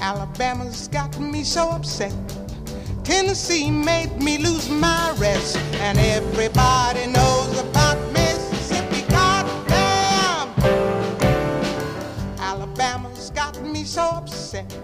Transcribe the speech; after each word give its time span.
Alabama's 0.00 0.88
got 0.88 1.18
me 1.20 1.44
so 1.44 1.68
upset. 1.70 2.12
Tennessee 3.04 3.70
made 3.70 4.16
me 4.18 4.38
lose 4.38 4.70
my 4.70 5.14
rest. 5.18 5.58
And 5.74 5.98
everybody 5.98 7.06
knows 7.06 7.60
about 7.60 7.98
Mississippi. 8.12 9.02
Goddamn! 9.10 10.48
Alabama's 12.38 13.30
got 13.30 13.60
me 13.62 13.84
so 13.84 14.02
upset. 14.02 14.74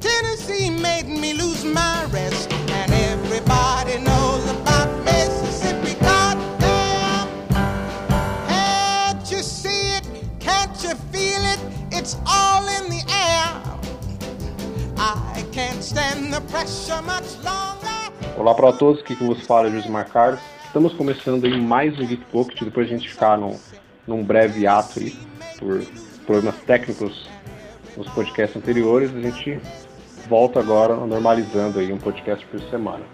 Tennessee 0.00 0.70
made 0.70 1.08
me 1.08 1.32
lose 1.32 1.64
my 1.64 2.04
rest. 2.12 2.52
And 2.52 2.92
everybody 2.92 3.98
knows 3.98 4.23
Olá 18.36 18.52
para 18.54 18.72
todos, 18.72 19.00
aqui 19.00 19.14
que 19.14 19.24
vos 19.24 19.46
fala 19.46 19.68
é 19.68 19.70
Josimar 19.70 20.10
Carlos. 20.10 20.40
Estamos 20.66 20.92
começando 20.94 21.44
aí 21.44 21.60
mais 21.60 21.96
um 21.98 22.06
Geek 22.06 22.24
Pocket, 22.26 22.62
depois 22.62 22.88
de 22.88 22.94
a 22.94 22.98
gente 22.98 23.08
ficar 23.08 23.38
num, 23.38 23.56
num 24.06 24.24
breve 24.24 24.66
ato 24.66 24.98
aí, 24.98 25.16
por 25.58 25.80
problemas 26.26 26.56
técnicos 26.62 27.28
nos 27.96 28.08
podcasts 28.08 28.56
anteriores, 28.56 29.14
a 29.14 29.20
gente 29.20 29.60
volta 30.28 30.58
agora 30.58 30.96
normalizando 30.96 31.78
aí 31.78 31.92
um 31.92 31.98
podcast 31.98 32.44
por 32.46 32.60
semana. 32.62 33.04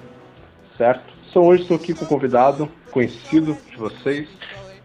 Certo? 0.79 1.05
Então 1.29 1.47
hoje 1.47 1.63
estou 1.63 1.77
aqui 1.77 1.93
com 1.93 2.07
um 2.07 2.09
convidado 2.09 2.67
conhecido 2.91 3.59
de 3.71 3.77
vocês, 3.77 4.27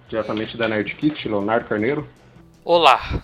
diretamente 0.10 0.58
da 0.58 0.68
Nerd 0.68 0.94
Kit, 0.96 1.27
Leonardo 1.27 1.68
Carneiro. 1.70 2.05
Olá. 2.66 3.24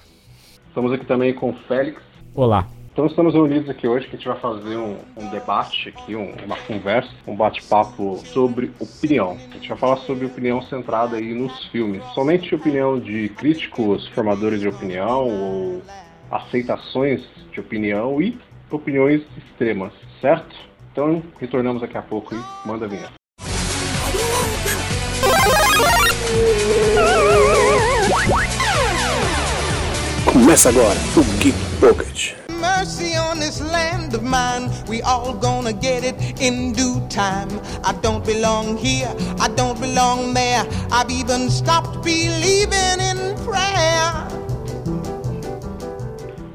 Estamos 0.67 0.94
aqui 0.94 1.06
também 1.06 1.34
com 1.34 1.50
o 1.50 1.53
Félix. 1.67 2.02
Olá. 2.34 2.66
Então 2.91 3.05
estamos 3.05 3.34
reunidos 3.34 3.70
aqui 3.70 3.88
hoje 3.88 4.05
que 4.05 4.16
a 4.16 4.20
gente 4.20 4.27
vai 4.27 4.38
fazer 4.38 4.76
um, 4.76 4.98
um 5.16 5.30
debate 5.30 5.88
aqui, 5.88 6.13
um, 6.13 6.34
uma 6.45 6.58
conversa, 6.58 7.09
um 7.25 7.34
bate-papo 7.34 8.17
sobre 8.25 8.70
opinião. 8.80 9.38
A 9.50 9.53
gente 9.53 9.70
vai 9.70 9.78
falar 9.78 9.97
sobre 10.00 10.25
opinião 10.25 10.61
centrada 10.64 11.16
aí 11.16 11.34
nos 11.34 11.67
filmes. 11.67 12.03
Somente 12.14 12.53
opinião 12.53 13.00
de 13.00 13.30
críticos, 13.30 14.06
formadores 14.09 14.59
de 14.59 14.67
opinião 14.67 15.25
ou 15.25 15.81
aceitações 16.30 17.23
de 17.53 17.62
opinião 17.62 18.22
e 18.22 18.38
opiniões 18.69 19.22
extremas, 19.38 19.94
certo? 20.19 20.53
Então 20.92 21.23
retornamos 21.39 21.81
daqui 21.81 21.97
a 21.97 22.02
pouco 22.02 22.36
e 22.36 22.67
manda 22.67 22.86
a 22.86 22.89
vinheta. 22.89 23.14
Começa 30.25 30.67
agora 30.67 31.00
o 31.16 31.23
Geek 31.39 31.58
Pocket. 31.80 32.41
Mercy 32.62 33.16
on 33.16 33.40
this 33.40 33.59
land 33.59 34.14
of 34.14 34.23
mine. 34.23 34.70
We 34.88 35.02
all 35.02 35.34
gonna 35.34 35.73
get 35.73 36.04
it 36.04 36.16
in 36.40 36.73
due 36.73 37.02
time. 37.09 37.50
I 37.84 37.94
don't 38.02 38.23
belong 38.23 38.78
here. 38.78 39.12
I 39.40 39.48
don't 39.50 39.80
belong 39.81 40.34
there. 40.34 40.64
I've 40.92 41.09
even 41.09 41.50
stopped 41.50 42.03
believing 42.03 43.00
in 43.02 43.36
prayer. 43.45 44.28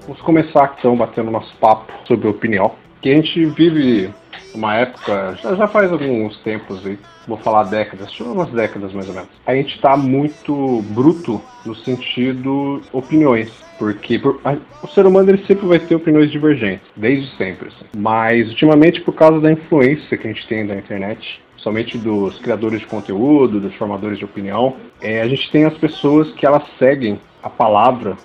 Vamos 0.06 0.22
começar 0.22 0.76
então 0.78 0.96
batendo 0.96 1.30
nosso 1.30 1.52
papo 1.56 1.92
sobre 2.06 2.28
opinião. 2.28 2.76
Que 3.02 3.10
a 3.10 3.16
gente 3.16 3.44
vive 3.46 4.14
uma 4.56 4.74
época, 4.74 5.34
já, 5.42 5.68
faz 5.68 5.92
alguns 5.92 6.36
tempos 6.38 6.84
aí, 6.86 6.98
vou 7.26 7.36
falar 7.38 7.64
décadas, 7.64 8.08
acho 8.08 8.24
umas 8.24 8.50
décadas 8.50 8.92
mais 8.92 9.06
ou 9.08 9.14
menos. 9.14 9.28
A 9.46 9.54
gente 9.54 9.80
tá 9.80 9.96
muito 9.96 10.82
bruto 10.90 11.40
no 11.64 11.74
sentido 11.74 12.82
opiniões. 12.92 13.50
Porque 13.78 14.18
por- 14.18 14.40
a- 14.42 14.56
o 14.80 14.88
ser 14.88 15.04
humano 15.04 15.28
ele 15.30 15.44
sempre 15.44 15.66
vai 15.66 15.78
ter 15.78 15.94
opiniões 15.94 16.30
divergentes, 16.30 16.86
desde 16.96 17.28
sempre. 17.36 17.68
assim. 17.68 17.84
Mas 17.94 18.48
ultimamente, 18.48 19.02
por 19.02 19.12
causa 19.14 19.38
da 19.38 19.52
influência 19.52 20.16
que 20.16 20.26
a 20.26 20.32
gente 20.32 20.48
tem 20.48 20.66
da 20.66 20.74
internet, 20.74 21.42
somente 21.58 21.98
dos 21.98 22.38
criadores 22.38 22.80
de 22.80 22.86
conteúdo, 22.86 23.60
dos 23.60 23.74
formadores 23.74 24.18
de 24.18 24.24
opinião, 24.24 24.76
é, 25.02 25.20
a 25.20 25.28
gente 25.28 25.50
tem 25.50 25.66
as 25.66 25.76
pessoas 25.76 26.32
que 26.32 26.46
elas 26.46 26.62
seguem 26.78 27.20
a 27.42 27.50
palavra 27.50 28.16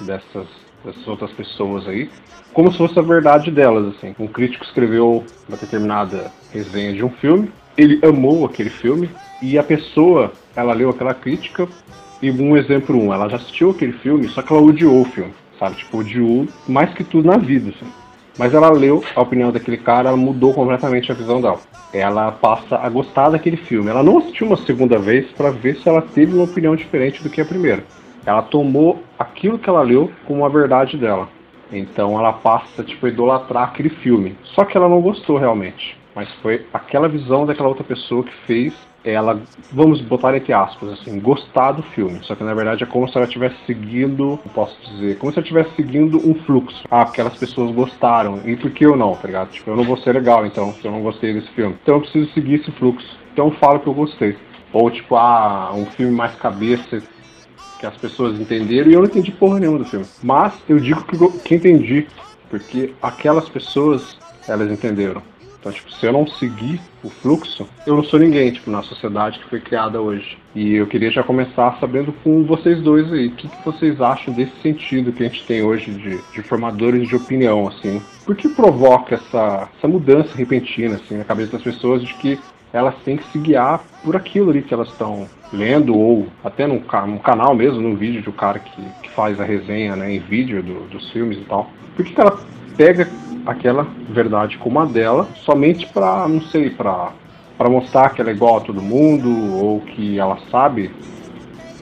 dessas, 0.00 0.46
dessas 0.84 1.06
outras 1.06 1.32
pessoas 1.32 1.86
aí, 1.88 2.10
como 2.52 2.70
se 2.70 2.78
fosse 2.78 2.98
a 2.98 3.02
verdade 3.02 3.50
delas, 3.50 3.94
assim. 3.96 4.14
Um 4.18 4.26
crítico 4.26 4.64
escreveu 4.64 5.24
uma 5.48 5.56
determinada 5.56 6.30
resenha 6.52 6.92
de 6.92 7.04
um 7.04 7.10
filme, 7.10 7.50
ele 7.76 7.98
amou 8.06 8.44
aquele 8.44 8.70
filme 8.70 9.10
e 9.42 9.58
a 9.58 9.62
pessoa, 9.62 10.32
ela 10.54 10.72
leu 10.72 10.90
aquela 10.90 11.14
crítica 11.14 11.66
e 12.22 12.30
um 12.30 12.56
exemplo 12.56 12.96
um, 12.96 13.12
ela 13.12 13.28
já 13.28 13.36
assistiu 13.36 13.70
aquele 13.70 13.92
filme, 13.92 14.28
só 14.28 14.40
que 14.40 14.52
ela 14.52 14.62
odiou 14.62 15.02
o 15.02 15.04
filme, 15.04 15.34
sabe? 15.58 15.76
Tipo, 15.76 15.98
odiou 15.98 16.46
mais 16.68 16.92
que 16.94 17.02
tudo 17.02 17.26
na 17.26 17.36
vida, 17.36 17.70
assim. 17.70 17.90
Mas 18.38 18.52
ela 18.52 18.70
leu 18.70 19.04
a 19.14 19.20
opinião 19.20 19.52
daquele 19.52 19.76
cara, 19.76 20.08
ela 20.08 20.16
mudou 20.16 20.52
completamente 20.52 21.10
a 21.10 21.14
visão 21.14 21.40
dela. 21.40 21.60
Ela 21.92 22.32
passa 22.32 22.76
a 22.76 22.88
gostar 22.88 23.30
daquele 23.30 23.56
filme. 23.56 23.88
Ela 23.88 24.02
não 24.02 24.18
assistiu 24.18 24.48
uma 24.48 24.56
segunda 24.56 24.98
vez 24.98 25.26
para 25.32 25.50
ver 25.50 25.76
se 25.76 25.88
ela 25.88 26.02
teve 26.02 26.34
uma 26.34 26.44
opinião 26.44 26.74
diferente 26.74 27.22
do 27.22 27.30
que 27.30 27.40
a 27.40 27.44
primeira. 27.44 27.84
Ela 28.26 28.42
tomou 28.42 29.02
aquilo 29.18 29.58
que 29.58 29.68
ela 29.68 29.82
leu 29.82 30.10
como 30.26 30.44
a 30.44 30.48
verdade 30.48 30.96
dela. 30.96 31.28
Então 31.72 32.18
ela 32.18 32.32
passa 32.32 32.82
tipo, 32.82 33.06
a 33.06 33.08
idolatrar 33.08 33.64
aquele 33.64 33.90
filme. 33.90 34.36
Só 34.44 34.64
que 34.64 34.76
ela 34.76 34.88
não 34.88 35.00
gostou 35.00 35.38
realmente. 35.38 35.98
Mas 36.14 36.32
foi 36.34 36.66
aquela 36.72 37.08
visão 37.08 37.44
daquela 37.44 37.68
outra 37.68 37.84
pessoa 37.84 38.22
que 38.22 38.32
fez 38.46 38.74
ela, 39.04 39.38
vamos 39.70 40.00
botar 40.00 40.34
entre 40.34 40.52
aspas, 40.52 40.92
assim, 40.94 41.20
gostar 41.20 41.72
do 41.72 41.82
filme. 41.82 42.20
Só 42.22 42.34
que 42.34 42.42
na 42.42 42.54
verdade 42.54 42.84
é 42.84 42.86
como 42.86 43.06
se 43.06 43.16
ela 43.16 43.26
estivesse 43.26 43.56
seguindo, 43.66 44.38
posso 44.54 44.74
dizer, 44.90 45.18
como 45.18 45.30
se 45.30 45.38
ela 45.38 45.44
estivesse 45.44 45.76
seguindo 45.76 46.16
um 46.26 46.34
fluxo. 46.46 46.84
Ah, 46.90 47.02
aquelas 47.02 47.36
pessoas 47.36 47.70
gostaram. 47.72 48.40
E 48.46 48.56
por 48.56 48.70
que 48.70 48.86
eu 48.86 48.96
não, 48.96 49.14
tá 49.14 49.26
ligado? 49.26 49.50
Tipo, 49.50 49.70
eu 49.70 49.76
não 49.76 49.84
vou 49.84 49.98
ser 49.98 50.12
legal 50.12 50.46
então, 50.46 50.72
se 50.72 50.84
eu 50.84 50.90
não 50.90 51.02
gostei 51.02 51.34
desse 51.34 51.50
filme. 51.50 51.76
Então 51.82 51.96
eu 51.96 52.00
preciso 52.00 52.32
seguir 52.32 52.54
esse 52.54 52.70
fluxo. 52.72 53.06
Então 53.32 53.48
eu 53.48 53.52
falo 53.52 53.80
que 53.80 53.86
eu 53.86 53.94
gostei. 53.94 54.36
Ou 54.72 54.90
tipo, 54.90 55.16
ah, 55.16 55.70
um 55.74 55.84
filme 55.86 56.12
mais 56.16 56.34
cabeça 56.36 57.02
que 57.78 57.86
as 57.86 57.96
pessoas 57.96 58.40
entenderam 58.40 58.90
e 58.90 58.94
eu 58.94 59.00
não 59.00 59.06
entendi 59.06 59.30
porra 59.32 59.60
nenhuma 59.60 59.78
do 59.78 59.84
filme. 59.84 60.06
Mas 60.22 60.54
eu 60.68 60.78
digo 60.78 61.02
que, 61.04 61.38
que 61.40 61.54
entendi, 61.54 62.06
porque 62.48 62.92
aquelas 63.02 63.48
pessoas, 63.48 64.18
elas 64.46 64.70
entenderam. 64.70 65.22
Então, 65.64 65.72
tipo, 65.72 65.90
se 65.90 66.04
eu 66.04 66.12
não 66.12 66.26
seguir 66.26 66.78
o 67.02 67.08
fluxo, 67.08 67.66
eu 67.86 67.96
não 67.96 68.04
sou 68.04 68.20
ninguém, 68.20 68.52
tipo, 68.52 68.70
na 68.70 68.82
sociedade 68.82 69.38
que 69.38 69.48
foi 69.48 69.60
criada 69.60 69.98
hoje. 69.98 70.36
E 70.54 70.74
eu 70.74 70.86
queria 70.86 71.10
já 71.10 71.22
começar 71.22 71.78
sabendo 71.80 72.12
com 72.22 72.44
vocês 72.44 72.82
dois 72.82 73.10
aí, 73.10 73.28
o 73.28 73.30
que, 73.30 73.48
que 73.48 73.64
vocês 73.64 73.98
acham 73.98 74.34
desse 74.34 74.52
sentido 74.60 75.10
que 75.10 75.24
a 75.24 75.26
gente 75.26 75.46
tem 75.46 75.62
hoje 75.62 75.90
de, 75.90 76.20
de 76.34 76.42
formadores 76.42 77.08
de 77.08 77.16
opinião, 77.16 77.66
assim? 77.66 78.02
Por 78.26 78.36
que 78.36 78.46
provoca 78.46 79.14
essa, 79.14 79.70
essa 79.78 79.88
mudança 79.88 80.36
repentina, 80.36 80.96
assim, 80.96 81.16
na 81.16 81.24
cabeça 81.24 81.52
das 81.52 81.62
pessoas 81.62 82.02
de 82.02 82.12
que 82.12 82.38
elas 82.70 82.94
têm 83.02 83.16
que 83.16 83.32
se 83.32 83.38
guiar 83.38 83.82
por 84.02 84.16
aquilo 84.16 84.50
ali 84.50 84.60
que 84.60 84.74
elas 84.74 84.88
estão 84.88 85.26
lendo, 85.54 85.94
ou 85.96 86.26
até 86.44 86.66
num, 86.66 86.82
num 87.06 87.18
canal 87.18 87.54
mesmo, 87.54 87.80
num 87.80 87.96
vídeo 87.96 88.22
do 88.22 88.32
cara 88.32 88.58
que, 88.58 88.82
que 89.02 89.10
faz 89.10 89.40
a 89.40 89.44
resenha 89.44 89.94
né, 89.96 90.12
em 90.14 90.18
vídeo 90.20 90.62
do- 90.62 90.88
dos 90.88 91.10
filmes 91.10 91.38
e 91.38 91.42
tal. 91.42 91.70
Por 91.96 92.04
que, 92.04 92.12
que 92.12 92.20
ela 92.20 92.38
pega 92.76 93.08
aquela 93.46 93.86
verdade 94.10 94.58
como 94.58 94.80
a 94.80 94.84
dela 94.84 95.28
somente 95.44 95.86
pra, 95.86 96.26
não 96.28 96.40
sei, 96.42 96.70
pra, 96.70 97.12
pra 97.56 97.68
mostrar 97.68 98.10
que 98.10 98.20
ela 98.20 98.30
é 98.30 98.34
igual 98.34 98.56
a 98.56 98.60
todo 98.60 98.82
mundo, 98.82 99.28
ou 99.54 99.80
que 99.80 100.18
ela 100.18 100.38
sabe 100.50 100.90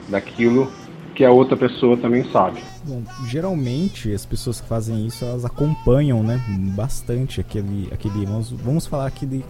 daquilo 0.09 0.71
que 1.15 1.23
a 1.23 1.31
outra 1.31 1.55
pessoa 1.55 1.95
também 1.97 2.23
sabe? 2.31 2.61
Bom, 2.85 3.01
geralmente 3.27 4.11
as 4.11 4.25
pessoas 4.25 4.59
que 4.59 4.67
fazem 4.67 5.05
isso, 5.05 5.23
elas 5.23 5.45
acompanham, 5.45 6.21
né, 6.21 6.39
bastante 6.75 7.39
aquele, 7.39 7.87
aquele 7.91 8.25
vamos, 8.25 8.51
vamos 8.51 8.85
falar 8.87 9.07
aquele 9.07 9.43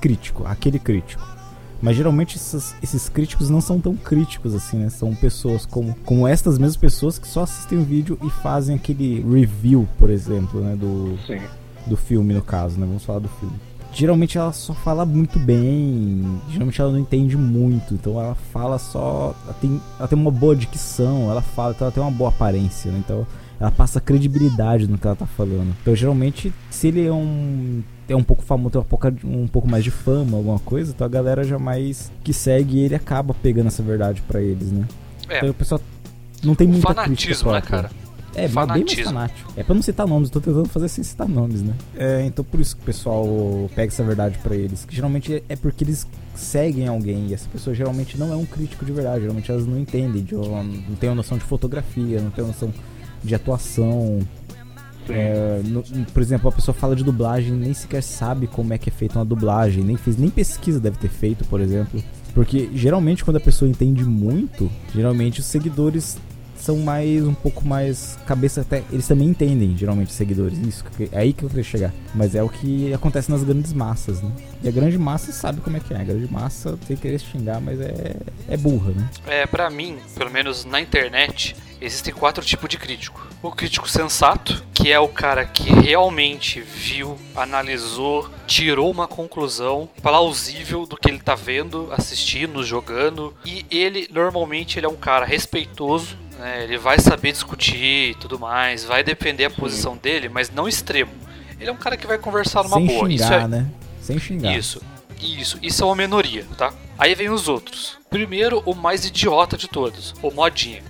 crítico, 0.00 0.44
aquele 0.46 0.78
crítico. 0.78 1.37
Mas 1.80 1.96
geralmente 1.96 2.36
esses, 2.36 2.74
esses 2.82 3.08
críticos 3.08 3.48
não 3.48 3.60
são 3.60 3.80
tão 3.80 3.94
críticos 3.94 4.54
assim, 4.54 4.78
né? 4.78 4.90
São 4.90 5.14
pessoas 5.14 5.64
como, 5.64 5.94
como 6.04 6.26
estas 6.26 6.58
mesmas 6.58 6.76
pessoas 6.76 7.18
que 7.18 7.28
só 7.28 7.42
assistem 7.42 7.78
o 7.78 7.84
vídeo 7.84 8.18
e 8.22 8.30
fazem 8.30 8.74
aquele 8.74 9.20
review, 9.22 9.88
por 9.96 10.10
exemplo, 10.10 10.60
né, 10.60 10.74
do, 10.74 11.16
Sim. 11.26 11.40
do 11.86 11.96
filme 11.96 12.34
no 12.34 12.42
caso, 12.42 12.78
né? 12.78 12.86
Vamos 12.86 13.04
falar 13.04 13.20
do 13.20 13.28
filme. 13.28 13.54
Geralmente 13.92 14.36
ela 14.36 14.52
só 14.52 14.74
fala 14.74 15.06
muito 15.06 15.38
bem, 15.38 16.40
geralmente 16.50 16.80
ela 16.80 16.92
não 16.92 16.98
entende 16.98 17.36
muito, 17.36 17.94
então 17.94 18.20
ela 18.20 18.34
fala 18.52 18.78
só. 18.78 19.34
Ela 19.44 19.54
tem, 19.54 19.80
ela 19.98 20.08
tem 20.08 20.18
uma 20.18 20.30
boa 20.30 20.54
dicção, 20.54 21.30
ela 21.30 21.40
fala, 21.40 21.72
então 21.72 21.86
ela 21.86 21.92
tem 21.92 22.02
uma 22.02 22.12
boa 22.12 22.28
aparência, 22.28 22.92
né? 22.92 22.98
Então 22.98 23.26
ela 23.58 23.70
passa 23.70 24.00
credibilidade 24.00 24.86
no 24.86 24.98
que 24.98 25.06
ela 25.06 25.16
tá 25.16 25.26
falando. 25.26 25.74
Então 25.80 25.94
geralmente, 25.94 26.52
se 26.70 26.88
ele 26.88 27.06
é 27.06 27.12
um. 27.12 27.82
É 28.08 28.16
um 28.16 28.22
pouco 28.22 28.42
famoso, 28.42 28.70
tem 28.70 28.78
uma 28.80 28.84
pouca, 28.86 29.14
um 29.24 29.46
pouco 29.46 29.68
mais 29.68 29.84
de 29.84 29.90
fama, 29.90 30.36
alguma 30.36 30.58
coisa, 30.58 30.92
então 30.92 31.06
a 31.06 31.10
galera 31.10 31.44
já 31.44 31.58
mais 31.58 32.10
que 32.24 32.32
segue 32.32 32.78
ele 32.80 32.94
acaba 32.94 33.34
pegando 33.34 33.66
essa 33.66 33.82
verdade 33.82 34.22
pra 34.22 34.40
eles, 34.40 34.72
né? 34.72 34.86
É, 35.28 35.38
Então 35.38 35.50
o 35.50 35.54
pessoal 35.54 35.80
não 36.42 36.54
tem 36.54 36.66
muita 36.66 36.94
crítica 36.94 37.34
fanatismo, 37.34 37.52
né, 37.52 37.60
cara? 37.60 37.90
É, 38.34 38.42
mas 38.42 38.50
bem 38.50 38.54
mais 38.66 38.68
Fanatismo. 38.68 39.04
fanático. 39.04 39.52
É 39.56 39.62
pra 39.62 39.74
não 39.74 39.82
citar 39.82 40.06
nomes, 40.06 40.28
eu 40.28 40.32
tô 40.34 40.40
tentando 40.40 40.68
fazer 40.68 40.88
sem 40.88 41.02
citar 41.02 41.28
nomes, 41.28 41.60
né? 41.62 41.74
É, 41.96 42.22
então 42.24 42.44
por 42.44 42.60
isso 42.60 42.76
que 42.76 42.82
o 42.82 42.84
pessoal 42.86 43.26
pega 43.74 43.92
essa 43.92 44.04
verdade 44.04 44.38
pra 44.38 44.54
eles. 44.54 44.84
Que 44.84 44.94
geralmente 44.94 45.42
é 45.48 45.56
porque 45.56 45.82
eles 45.84 46.06
seguem 46.34 46.86
alguém 46.86 47.26
e 47.28 47.34
essa 47.34 47.48
pessoa 47.48 47.74
geralmente 47.74 48.16
não 48.16 48.32
é 48.32 48.36
um 48.36 48.46
crítico 48.46 48.84
de 48.84 48.92
verdade. 48.92 49.22
Geralmente 49.22 49.50
elas 49.50 49.66
não 49.66 49.78
entendem, 49.78 50.22
de, 50.22 50.34
não 50.34 50.94
tem 51.00 51.08
uma 51.08 51.16
noção 51.16 51.36
de 51.36 51.44
fotografia, 51.44 52.20
não 52.20 52.30
tem 52.30 52.44
uma 52.44 52.52
noção 52.52 52.72
de 53.24 53.34
atuação. 53.34 54.20
É, 55.12 55.60
no- 55.64 55.82
por 56.12 56.22
exemplo, 56.22 56.48
a 56.48 56.52
pessoa 56.52 56.74
fala 56.74 56.94
de 56.96 57.02
dublagem 57.04 57.52
nem 57.52 57.72
sequer 57.74 58.02
sabe 58.02 58.46
como 58.46 58.72
é 58.72 58.78
que 58.78 58.88
é 58.88 58.92
feita 58.92 59.18
uma 59.18 59.24
dublagem, 59.24 59.82
nem 59.84 59.96
fez 59.96 60.16
nem 60.16 60.30
pesquisa 60.30 60.78
deve 60.80 60.98
ter 60.98 61.08
feito, 61.08 61.44
por 61.44 61.60
exemplo. 61.60 62.02
Porque 62.34 62.68
geralmente 62.74 63.24
quando 63.24 63.36
a 63.36 63.40
pessoa 63.40 63.68
entende 63.70 64.04
muito, 64.04 64.70
geralmente 64.94 65.40
os 65.40 65.46
seguidores 65.46 66.16
são 66.56 66.78
mais 66.78 67.24
um 67.24 67.34
pouco 67.34 67.64
mais 67.64 68.18
cabeça 68.26 68.62
até 68.62 68.82
eles 68.90 69.06
também 69.06 69.28
entendem 69.28 69.76
geralmente 69.76 70.08
os 70.08 70.14
seguidores 70.14 70.58
isso 70.58 70.84
é 71.12 71.18
aí 71.18 71.32
que 71.32 71.44
eu 71.44 71.48
queria 71.48 71.62
chegar. 71.64 71.94
Mas 72.14 72.34
é 72.34 72.42
o 72.42 72.48
que 72.48 72.92
acontece 72.92 73.30
nas 73.30 73.44
grandes 73.44 73.72
massas 73.72 74.20
né? 74.20 74.30
E 74.62 74.68
a 74.68 74.72
grande 74.72 74.98
massa 74.98 75.30
sabe 75.32 75.60
como 75.60 75.76
é 75.76 75.80
que 75.80 75.94
é 75.94 76.00
a 76.00 76.04
grande 76.04 76.30
massa 76.30 76.76
tem 76.86 76.96
que 76.96 77.02
querer 77.02 77.18
xingar 77.20 77.60
mas 77.60 77.80
é 77.80 78.16
é 78.48 78.56
burra 78.56 78.90
né? 78.90 79.08
É, 79.26 79.46
pra 79.46 79.70
mim, 79.70 79.96
pelo 80.16 80.30
menos 80.30 80.64
na 80.64 80.80
internet, 80.80 81.54
existem 81.80 82.12
quatro 82.12 82.44
tipos 82.44 82.68
de 82.68 82.76
crítico. 82.76 83.26
O 83.42 83.50
crítico 83.50 83.88
sensato, 83.88 84.64
que 84.74 84.90
é 84.90 84.98
o 84.98 85.08
cara 85.08 85.44
que 85.44 85.70
realmente 85.70 86.60
viu, 86.60 87.18
analisou, 87.36 88.28
tirou 88.46 88.90
uma 88.90 89.06
conclusão 89.06 89.88
plausível 90.02 90.86
do 90.86 90.96
que 90.96 91.08
ele 91.08 91.20
tá 91.20 91.34
vendo, 91.34 91.88
assistindo, 91.92 92.64
jogando. 92.64 93.34
E 93.44 93.64
ele, 93.70 94.08
normalmente, 94.12 94.78
ele 94.78 94.86
é 94.86 94.88
um 94.88 94.96
cara 94.96 95.24
respeitoso, 95.24 96.16
né? 96.38 96.64
Ele 96.64 96.78
vai 96.78 96.98
saber 96.98 97.32
discutir 97.32 98.10
e 98.10 98.14
tudo 98.14 98.38
mais, 98.38 98.84
vai 98.84 99.02
defender 99.02 99.44
a 99.44 99.50
posição 99.50 99.96
dele, 99.96 100.28
mas 100.28 100.50
não 100.50 100.68
extremo. 100.68 101.12
Ele 101.60 101.68
é 101.70 101.72
um 101.72 101.76
cara 101.76 101.96
que 101.96 102.06
vai 102.06 102.18
conversar 102.18 102.62
numa 102.62 102.76
sem 102.76 102.86
boa. 102.86 103.12
Isso 103.12 103.24
xingar 103.24 103.42
é, 103.42 103.48
né 103.48 103.70
sem 104.00 104.18
xingar 104.18 104.56
isso, 104.56 104.80
isso, 105.20 105.58
isso 105.60 105.82
é 105.82 105.86
uma 105.86 105.96
minoria, 105.96 106.46
tá? 106.56 106.72
Aí 106.96 107.14
vem 107.14 107.28
os 107.28 107.48
outros. 107.48 107.98
Primeiro, 108.08 108.62
o 108.64 108.74
mais 108.74 109.04
idiota 109.04 109.56
de 109.56 109.68
todos, 109.68 110.14
o 110.22 110.30
modinha. 110.30 110.82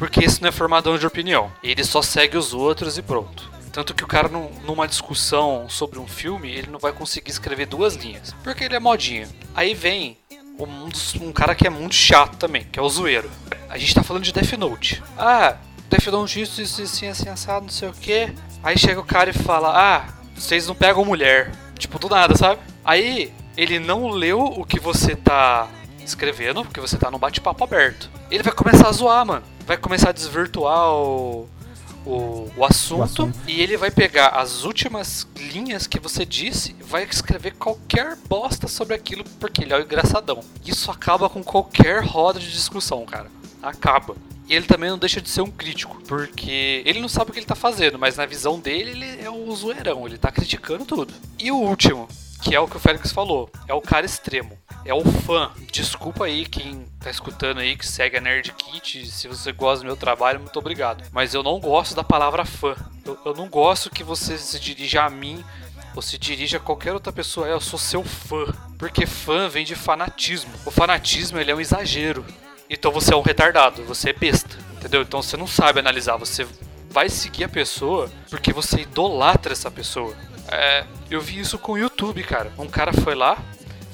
Porque 0.00 0.24
esse 0.24 0.40
não 0.40 0.48
é 0.48 0.52
formador 0.52 0.98
de 0.98 1.06
opinião. 1.06 1.52
Ele 1.62 1.84
só 1.84 2.00
segue 2.00 2.38
os 2.38 2.54
outros 2.54 2.96
e 2.96 3.02
pronto. 3.02 3.50
Tanto 3.70 3.92
que 3.94 4.02
o 4.02 4.06
cara, 4.06 4.28
num- 4.30 4.50
numa 4.64 4.88
discussão 4.88 5.66
sobre 5.68 5.98
um 5.98 6.06
filme, 6.06 6.50
ele 6.50 6.70
não 6.70 6.78
vai 6.78 6.90
conseguir 6.90 7.30
escrever 7.30 7.66
duas 7.66 7.96
linhas. 7.96 8.34
Porque 8.42 8.64
ele 8.64 8.74
é 8.74 8.80
modinha. 8.80 9.28
Aí 9.54 9.74
vem 9.74 10.16
um, 10.58 10.88
um 11.26 11.32
cara 11.32 11.54
que 11.54 11.66
é 11.66 11.70
muito 11.70 11.94
chato 11.94 12.38
também, 12.38 12.64
que 12.64 12.78
é 12.78 12.82
o 12.82 12.88
zoeiro. 12.88 13.30
A 13.68 13.76
gente 13.76 13.94
tá 13.94 14.02
falando 14.02 14.22
de 14.24 14.32
Death 14.32 14.52
Note. 14.54 15.02
Ah, 15.18 15.58
Death 15.90 16.06
Note 16.06 16.40
isso, 16.40 16.62
isso, 16.62 16.80
assim, 16.80 17.06
assim, 17.06 17.28
assado, 17.28 17.66
não 17.66 17.72
sei 17.72 17.90
o 17.90 17.92
que. 17.92 18.32
Aí 18.62 18.78
chega 18.78 18.98
o 19.00 19.04
cara 19.04 19.28
e 19.28 19.34
fala, 19.34 19.68
ah, 19.76 20.08
vocês 20.34 20.66
não 20.66 20.74
pegam 20.74 21.04
mulher. 21.04 21.52
Tipo, 21.78 21.98
do 21.98 22.08
nada, 22.08 22.34
sabe? 22.38 22.58
Aí, 22.82 23.30
ele 23.54 23.78
não 23.78 24.08
leu 24.08 24.40
o 24.40 24.64
que 24.64 24.80
você 24.80 25.14
tá 25.14 25.68
escrevendo, 26.10 26.64
porque 26.64 26.80
você 26.80 26.96
tá 26.96 27.10
num 27.10 27.18
bate-papo 27.18 27.64
aberto. 27.64 28.10
Ele 28.30 28.42
vai 28.42 28.52
começar 28.52 28.88
a 28.88 28.92
zoar, 28.92 29.24
mano. 29.24 29.44
Vai 29.66 29.76
começar 29.76 30.10
a 30.10 30.12
desvirtuar 30.12 30.92
o, 30.92 31.48
o, 32.04 32.50
o, 32.56 32.64
assunto, 32.64 33.00
O 33.00 33.02
assunto. 33.02 33.38
e 33.46 33.60
ele 33.60 33.76
vai 33.76 33.90
pegar 33.90 34.28
as 34.28 34.64
últimas 34.64 35.26
linhas 35.36 35.86
que 35.86 36.00
você 36.00 36.24
disse 36.24 36.74
e 36.78 36.82
vai 36.82 37.04
escrever 37.04 37.54
qualquer 37.54 38.16
bosta 38.28 38.66
sobre 38.66 38.94
aquilo 38.94 39.24
porque 39.38 39.62
ele 39.62 39.72
é 39.72 39.76
o 39.76 39.82
engraçadão. 39.82 40.40
Isso 40.64 40.90
acaba 40.90 41.28
com 41.28 41.42
qualquer 41.42 42.02
roda 42.04 42.40
de 42.40 42.50
discussão, 42.50 43.04
cara. 43.04 43.30
Acaba. 43.62 44.16
E 44.48 44.54
ele 44.54 44.66
também 44.66 44.90
não 44.90 44.98
deixa 44.98 45.20
de 45.20 45.28
ser 45.28 45.42
um 45.42 45.50
crítico, 45.50 46.02
porque 46.08 46.82
ele 46.84 47.00
não 47.00 47.08
sabe 47.08 47.30
o 47.30 47.32
que 47.32 47.38
ele 47.38 47.46
tá 47.46 47.54
fazendo, 47.54 47.96
mas 48.00 48.16
na 48.16 48.26
visão 48.26 48.58
dele 48.58 48.90
ele 48.90 49.22
é 49.22 49.30
o 49.30 49.54
zoeirão, 49.54 50.06
ele 50.06 50.18
tá 50.18 50.32
criticando 50.32 50.84
tudo. 50.84 51.14
E 51.38 51.52
o 51.52 51.56
último, 51.56 52.08
que 52.42 52.52
é 52.52 52.58
o 52.58 52.66
que 52.66 52.76
o 52.76 52.80
Félix 52.80 53.12
falou, 53.12 53.48
é 53.68 53.74
o 53.74 53.80
cara 53.80 54.04
extremo. 54.04 54.58
É 54.84 54.94
o 54.94 55.04
fã. 55.04 55.50
Desculpa 55.70 56.24
aí 56.24 56.46
quem 56.46 56.86
tá 56.98 57.10
escutando 57.10 57.58
aí, 57.58 57.76
que 57.76 57.86
segue 57.86 58.16
a 58.16 58.20
Nerd 58.20 58.52
Kit. 58.52 59.06
Se 59.06 59.28
você 59.28 59.52
gosta 59.52 59.82
do 59.82 59.86
meu 59.86 59.96
trabalho, 59.96 60.40
muito 60.40 60.58
obrigado. 60.58 61.04
Mas 61.12 61.34
eu 61.34 61.42
não 61.42 61.60
gosto 61.60 61.94
da 61.94 62.02
palavra 62.02 62.44
fã. 62.44 62.74
Eu, 63.04 63.18
eu 63.26 63.34
não 63.34 63.48
gosto 63.48 63.90
que 63.90 64.02
você 64.02 64.38
se 64.38 64.58
dirija 64.58 65.02
a 65.04 65.10
mim 65.10 65.44
ou 65.94 66.00
se 66.00 66.16
dirija 66.16 66.56
a 66.56 66.60
qualquer 66.60 66.92
outra 66.92 67.12
pessoa. 67.12 67.46
"É, 67.48 67.52
Eu 67.52 67.60
sou 67.60 67.78
seu 67.78 68.02
fã. 68.02 68.46
Porque 68.78 69.04
fã 69.06 69.48
vem 69.48 69.64
de 69.64 69.74
fanatismo. 69.74 70.50
O 70.64 70.70
fanatismo 70.70 71.38
ele 71.38 71.50
é 71.50 71.54
um 71.54 71.60
exagero. 71.60 72.24
Então 72.68 72.90
você 72.90 73.12
é 73.12 73.16
um 73.16 73.22
retardado, 73.22 73.84
você 73.84 74.10
é 74.10 74.12
besta. 74.14 74.56
Entendeu? 74.74 75.02
Então 75.02 75.20
você 75.22 75.36
não 75.36 75.46
sabe 75.46 75.80
analisar. 75.80 76.16
Você 76.16 76.46
vai 76.88 77.08
seguir 77.10 77.44
a 77.44 77.48
pessoa 77.48 78.10
porque 78.30 78.52
você 78.52 78.80
idolatra 78.80 79.52
essa 79.52 79.70
pessoa. 79.70 80.14
É, 80.48 80.84
eu 81.10 81.20
vi 81.20 81.38
isso 81.38 81.58
com 81.58 81.72
o 81.72 81.78
YouTube, 81.78 82.22
cara. 82.24 82.50
Um 82.58 82.66
cara 82.66 82.92
foi 82.92 83.14
lá, 83.14 83.38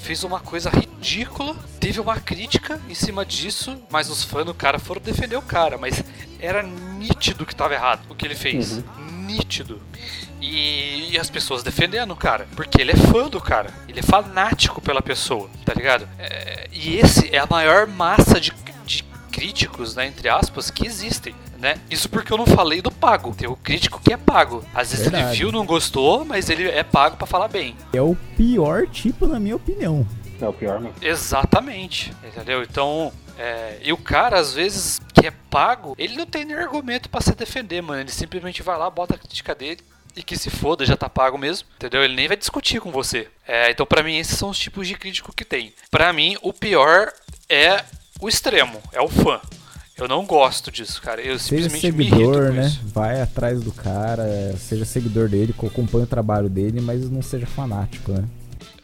fez 0.06 0.22
uma 0.22 0.38
coisa 0.38 0.70
ridícula, 0.70 1.56
teve 1.80 1.98
uma 1.98 2.20
crítica 2.20 2.80
em 2.88 2.94
cima 2.94 3.26
disso, 3.26 3.76
mas 3.90 4.08
os 4.08 4.22
fãs 4.22 4.46
do 4.46 4.54
cara 4.54 4.78
foram 4.78 5.00
defender 5.00 5.34
o 5.34 5.42
cara, 5.42 5.76
mas 5.76 6.04
era 6.38 6.62
nítido 6.62 7.44
que 7.44 7.56
tava 7.56 7.74
errado 7.74 8.02
o 8.08 8.14
que 8.14 8.24
ele 8.24 8.36
fez. 8.36 8.84
Nítido. 9.26 9.82
E, 10.40 11.10
e 11.10 11.18
as 11.18 11.28
pessoas 11.28 11.64
defendendo 11.64 12.12
o 12.12 12.16
cara, 12.16 12.46
porque 12.54 12.80
ele 12.80 12.92
é 12.92 12.96
fã 12.96 13.28
do 13.28 13.40
cara, 13.40 13.74
ele 13.88 13.98
é 13.98 14.02
fanático 14.02 14.80
pela 14.80 15.02
pessoa, 15.02 15.50
tá 15.64 15.74
ligado? 15.74 16.08
É, 16.20 16.68
e 16.70 16.98
esse 16.98 17.34
é 17.34 17.40
a 17.40 17.46
maior 17.50 17.88
massa 17.88 18.40
de 18.40 18.52
críticos, 19.36 19.94
né, 19.94 20.06
entre 20.06 20.30
aspas, 20.30 20.70
que 20.70 20.86
existem. 20.86 21.34
Né? 21.58 21.78
Isso 21.90 22.08
porque 22.08 22.32
eu 22.32 22.38
não 22.38 22.46
falei 22.46 22.80
do 22.80 22.90
pago. 22.90 23.34
Tem 23.34 23.48
o 23.48 23.56
crítico 23.56 24.00
que 24.02 24.12
é 24.12 24.16
pago. 24.16 24.64
Às 24.74 24.90
vezes 24.90 25.06
ele 25.06 25.16
Verdade. 25.16 25.38
viu, 25.38 25.52
não 25.52 25.64
gostou, 25.66 26.24
mas 26.24 26.48
ele 26.50 26.68
é 26.68 26.82
pago 26.82 27.16
pra 27.16 27.26
falar 27.26 27.48
bem. 27.48 27.76
é 27.92 28.00
o 28.00 28.16
pior 28.36 28.86
tipo 28.86 29.26
na 29.26 29.38
minha 29.40 29.56
opinião 29.56 30.06
É 30.40 30.46
o 30.46 30.52
pior, 30.52 30.80
mano. 30.80 30.94
Exatamente, 31.00 32.12
entendeu? 32.24 32.62
Então, 32.62 33.12
é, 33.38 33.78
e 33.82 33.92
o 33.92 33.96
cara, 33.96 34.38
às 34.38 34.52
vezes, 34.54 35.00
que 35.14 35.26
é 35.26 35.30
pago, 35.50 35.94
ele 35.98 36.16
não 36.16 36.26
tem 36.26 36.44
nem 36.44 36.56
argumento 36.56 37.08
pra 37.08 37.20
se 37.20 37.34
defender, 37.34 37.82
mano. 37.82 38.00
Ele 38.00 38.10
simplesmente 38.10 38.62
vai 38.62 38.78
lá, 38.78 38.88
bota 38.90 39.14
a 39.14 39.18
crítica 39.18 39.54
dele 39.54 39.80
e 40.14 40.22
que 40.22 40.36
se 40.36 40.48
foda, 40.50 40.84
já 40.86 40.96
tá 40.96 41.08
pago 41.10 41.36
mesmo, 41.38 41.68
entendeu? 41.76 42.02
Ele 42.04 42.14
nem 42.14 42.28
vai 42.28 42.36
discutir 42.36 42.80
com 42.80 42.90
você. 42.90 43.28
É, 43.46 43.70
então, 43.70 43.84
pra 43.86 44.02
mim, 44.02 44.16
esses 44.16 44.36
são 44.38 44.50
os 44.50 44.58
tipos 44.58 44.86
de 44.88 44.94
crítico 44.94 45.32
que 45.34 45.44
tem. 45.44 45.74
Pra 45.90 46.12
mim, 46.12 46.36
o 46.42 46.52
pior 46.52 47.12
é 47.48 47.82
o 48.20 48.28
extremo, 48.28 48.80
é 48.92 49.00
o 49.00 49.08
fã. 49.08 49.40
Eu 49.96 50.06
não 50.06 50.26
gosto 50.26 50.70
disso, 50.70 51.00
cara. 51.00 51.22
Eu 51.22 51.38
seja 51.38 51.70
simplesmente 51.70 51.80
seguidor 51.80 52.52
né 52.52 52.66
isso. 52.66 52.80
vai 52.84 53.20
atrás 53.22 53.62
do 53.62 53.72
cara 53.72 54.24
seja 54.58 54.84
seguidor 54.84 55.26
dele 55.26 55.54
acompanha 55.66 56.04
o 56.04 56.06
trabalho 56.06 56.50
dele 56.50 56.82
mas 56.82 57.08
não 57.08 57.22
seja 57.22 57.46
fanático 57.46 58.12
né 58.12 58.24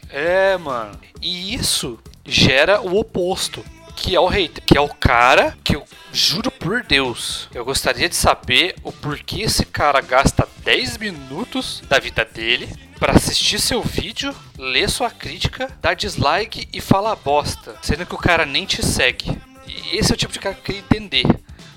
É, 0.09 0.57
mano. 0.57 0.97
E 1.21 1.53
isso 1.53 1.99
gera 2.25 2.81
o 2.81 2.97
oposto, 2.97 3.63
que 3.95 4.15
é 4.15 4.19
o 4.19 4.27
hater, 4.27 4.63
que 4.65 4.75
é 4.77 4.81
o 4.81 4.89
cara 4.89 5.55
que 5.63 5.75
eu 5.75 5.83
juro 6.11 6.49
por 6.49 6.83
Deus, 6.83 7.47
eu 7.53 7.63
gostaria 7.65 8.09
de 8.09 8.15
saber 8.15 8.75
o 8.83 8.91
porquê 8.91 9.41
esse 9.41 9.65
cara 9.65 10.01
gasta 10.01 10.47
10 10.63 10.97
minutos 10.97 11.81
da 11.87 11.99
vida 11.99 12.23
dele 12.25 12.69
pra 12.97 13.13
assistir 13.13 13.59
seu 13.59 13.81
vídeo, 13.81 14.33
ler 14.57 14.89
sua 14.89 15.09
crítica, 15.09 15.69
dar 15.81 15.93
dislike 15.93 16.67
e 16.71 16.79
falar 16.79 17.15
bosta, 17.17 17.75
sendo 17.81 18.05
que 18.05 18.15
o 18.15 18.19
cara 18.19 18.45
nem 18.45 18.65
te 18.65 18.83
segue. 18.83 19.37
E 19.67 19.97
esse 19.97 20.11
é 20.11 20.15
o 20.15 20.17
tipo 20.17 20.31
de 20.31 20.39
cara 20.39 20.55
que 20.55 20.61
eu 20.61 20.65
queria 20.65 20.81
entender, 20.81 21.25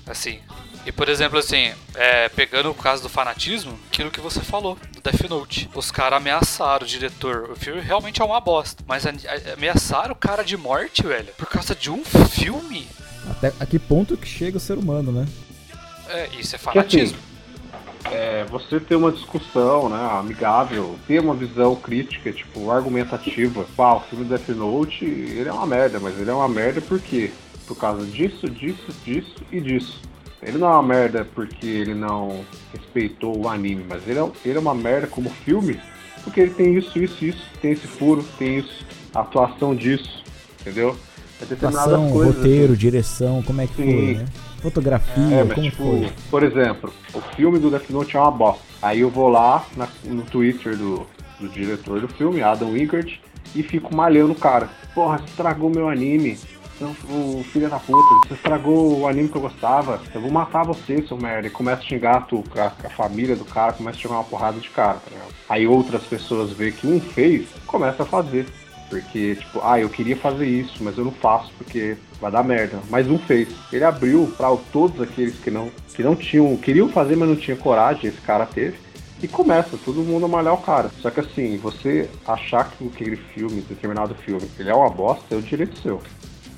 assim. 0.05 0.39
E 0.85 0.91
por 0.91 1.09
exemplo, 1.09 1.37
assim, 1.37 1.73
é, 1.95 2.29
pegando 2.29 2.71
o 2.71 2.73
caso 2.73 3.03
do 3.03 3.09
fanatismo, 3.09 3.77
aquilo 3.91 4.09
que 4.09 4.21
você 4.21 4.39
falou, 4.39 4.77
do 4.93 5.01
Death 5.01 5.29
Note. 5.29 5.69
Os 5.75 5.91
caras 5.91 6.15
ameaçaram 6.15 6.85
o 6.85 6.89
diretor. 6.89 7.51
O 7.51 7.55
filme 7.57 7.81
realmente 7.81 8.21
é 8.21 8.25
uma 8.25 8.39
bosta. 8.39 8.81
Mas 8.87 9.03
ameaçaram 9.53 10.13
o 10.13 10.15
cara 10.15 10.43
de 10.43 10.55
morte, 10.55 11.03
velho. 11.03 11.33
Por 11.37 11.47
causa 11.47 11.75
de 11.75 11.91
um 11.91 12.05
filme? 12.05 12.87
até 13.29 13.53
a 13.59 13.65
que 13.65 13.77
ponto 13.77 14.15
que 14.15 14.27
chega 14.27 14.55
o 14.55 14.59
ser 14.59 14.77
humano 14.77 15.11
né 15.11 15.27
É, 16.07 16.29
isso 16.39 16.55
é 16.55 16.57
assim, 16.57 16.57
fanatismo. 16.57 17.17
É, 18.11 18.45
você 18.45 18.79
ter 18.79 18.95
uma 18.95 19.11
discussão, 19.11 19.89
né, 19.89 20.09
amigável, 20.11 20.95
ter 21.07 21.19
uma 21.19 21.33
visão 21.33 21.75
crítica, 21.75 22.31
tipo, 22.31 22.71
argumentativa. 22.71 23.65
Pá, 23.75 23.93
o 23.93 24.01
filme 24.01 24.25
Death 24.25 24.49
Note, 24.49 25.05
ele 25.05 25.49
é 25.49 25.53
uma 25.53 25.65
merda, 25.65 25.99
mas 25.99 26.19
ele 26.19 26.29
é 26.29 26.33
uma 26.33 26.49
merda 26.49 26.81
por 26.81 26.99
quê? 26.99 27.31
Por 27.67 27.77
causa 27.77 28.05
disso, 28.05 28.49
disso, 28.49 28.91
disso 29.03 29.35
e 29.51 29.59
disso. 29.59 30.01
Ele 30.41 30.57
não 30.57 30.67
é 30.67 30.71
uma 30.71 30.83
merda 30.83 31.27
porque 31.33 31.65
ele 31.65 31.93
não 31.93 32.45
respeitou 32.71 33.37
o 33.37 33.49
anime, 33.49 33.85
mas 33.87 34.07
ele 34.07 34.19
é, 34.19 34.31
ele 34.45 34.57
é 34.57 34.61
uma 34.61 34.75
merda 34.75 35.07
como 35.07 35.29
filme 35.29 35.79
porque 36.27 36.41
ele 36.41 36.51
tem 36.51 36.77
isso, 36.77 36.99
isso, 36.99 37.23
isso, 37.23 37.41
tem 37.61 37.71
esse 37.71 37.87
furo, 37.87 38.23
tem 38.37 38.59
isso, 38.59 38.85
a 39.15 39.21
atuação 39.21 39.73
disso, 39.73 40.23
entendeu? 40.59 40.93
É 41.41 41.45
determinadas 41.45 41.93
Ação, 41.93 42.11
coisas, 42.11 42.35
roteiro, 42.35 42.75
direção, 42.75 43.41
como 43.43 43.61
é 43.61 43.67
que 43.67 43.75
Sim. 43.75 43.83
foi, 43.83 44.13
né? 44.15 44.25
Fotografia, 44.61 45.35
É, 45.35 45.43
mas 45.43 45.53
como 45.55 45.69
tipo, 45.69 45.83
foi? 45.83 46.09
por 46.29 46.43
exemplo, 46.43 46.93
o 47.13 47.21
filme 47.35 47.59
do 47.59 47.69
Death 47.69 47.89
Note 47.89 48.15
é 48.17 48.19
uma 48.19 48.31
bosta. 48.31 48.63
Aí 48.81 48.99
eu 49.01 49.09
vou 49.09 49.29
lá 49.29 49.65
na- 49.75 49.87
no 50.03 50.23
Twitter 50.23 50.75
do, 50.75 51.05
do 51.39 51.47
diretor 51.49 51.99
do 52.01 52.07
filme, 52.07 52.41
Adam 52.41 52.71
Wingert, 52.71 53.19
e 53.55 53.63
fico 53.63 53.95
malhando 53.95 54.31
o 54.33 54.35
cara. 54.35 54.69
Porra, 54.93 55.17
você 55.19 55.25
estragou 55.25 55.69
meu 55.69 55.87
anime. 55.89 56.37
Então, 56.75 56.95
o 57.09 57.43
filho 57.51 57.67
da 57.69 57.79
puta, 57.79 58.27
você 58.27 58.35
estragou 58.35 58.99
o 58.99 59.07
anime 59.07 59.29
que 59.29 59.35
eu 59.35 59.41
gostava. 59.41 59.99
Eu 60.13 60.21
vou 60.21 60.29
matar 60.29 60.63
você, 60.63 61.01
seu 61.07 61.17
merda. 61.17 61.47
E 61.47 61.49
começa 61.49 61.81
a 61.81 61.85
xingar 61.85 62.27
tu, 62.27 62.43
a, 62.55 62.65
a 62.65 62.89
família 62.91 63.35
do 63.35 63.45
cara, 63.45 63.73
começa 63.73 63.97
a 63.97 64.01
jogar 64.01 64.15
uma 64.17 64.23
porrada 64.23 64.59
de 64.59 64.69
cara, 64.69 64.95
tá 64.99 65.09
ligado? 65.11 65.33
Aí 65.49 65.65
outras 65.65 66.03
pessoas 66.03 66.51
vê 66.51 66.71
que 66.71 66.85
um 66.85 66.99
fez, 66.99 67.47
começa 67.65 68.03
a 68.03 68.05
fazer. 68.05 68.45
Porque, 68.91 69.35
tipo, 69.35 69.59
ah, 69.63 69.79
eu 69.79 69.89
queria 69.89 70.15
fazer 70.15 70.45
isso, 70.47 70.75
mas 70.81 70.97
eu 70.97 71.03
não 71.05 71.11
faço 71.11 71.51
porque 71.57 71.97
vai 72.19 72.31
dar 72.31 72.43
merda. 72.43 72.79
Mas 72.89 73.07
um 73.09 73.17
fez. 73.17 73.49
Ele 73.71 73.83
abriu 73.83 74.33
para 74.37 74.55
todos 74.71 75.01
aqueles 75.01 75.35
que 75.39 75.51
não, 75.51 75.69
que 75.93 76.03
não 76.03 76.15
tinham, 76.15 76.55
queriam 76.57 76.89
fazer, 76.89 77.15
mas 77.15 77.29
não 77.29 77.35
tinham 77.35 77.57
coragem, 77.57 78.09
esse 78.09 78.21
cara 78.21 78.45
teve. 78.45 78.75
E 79.21 79.27
começa 79.27 79.77
todo 79.83 80.03
mundo 80.03 80.25
a 80.25 80.29
malhar 80.29 80.53
o 80.53 80.61
cara. 80.61 80.91
Só 81.01 81.09
que 81.09 81.19
assim, 81.19 81.57
você 81.57 82.07
achar 82.25 82.69
que 82.69 82.87
aquele 82.87 83.15
filme, 83.15 83.61
determinado 83.61 84.13
filme, 84.13 84.47
ele 84.59 84.69
é 84.69 84.75
uma 84.75 84.89
bosta, 84.89 85.33
é 85.33 85.37
o 85.37 85.41
direito 85.41 85.79
seu. 85.79 86.01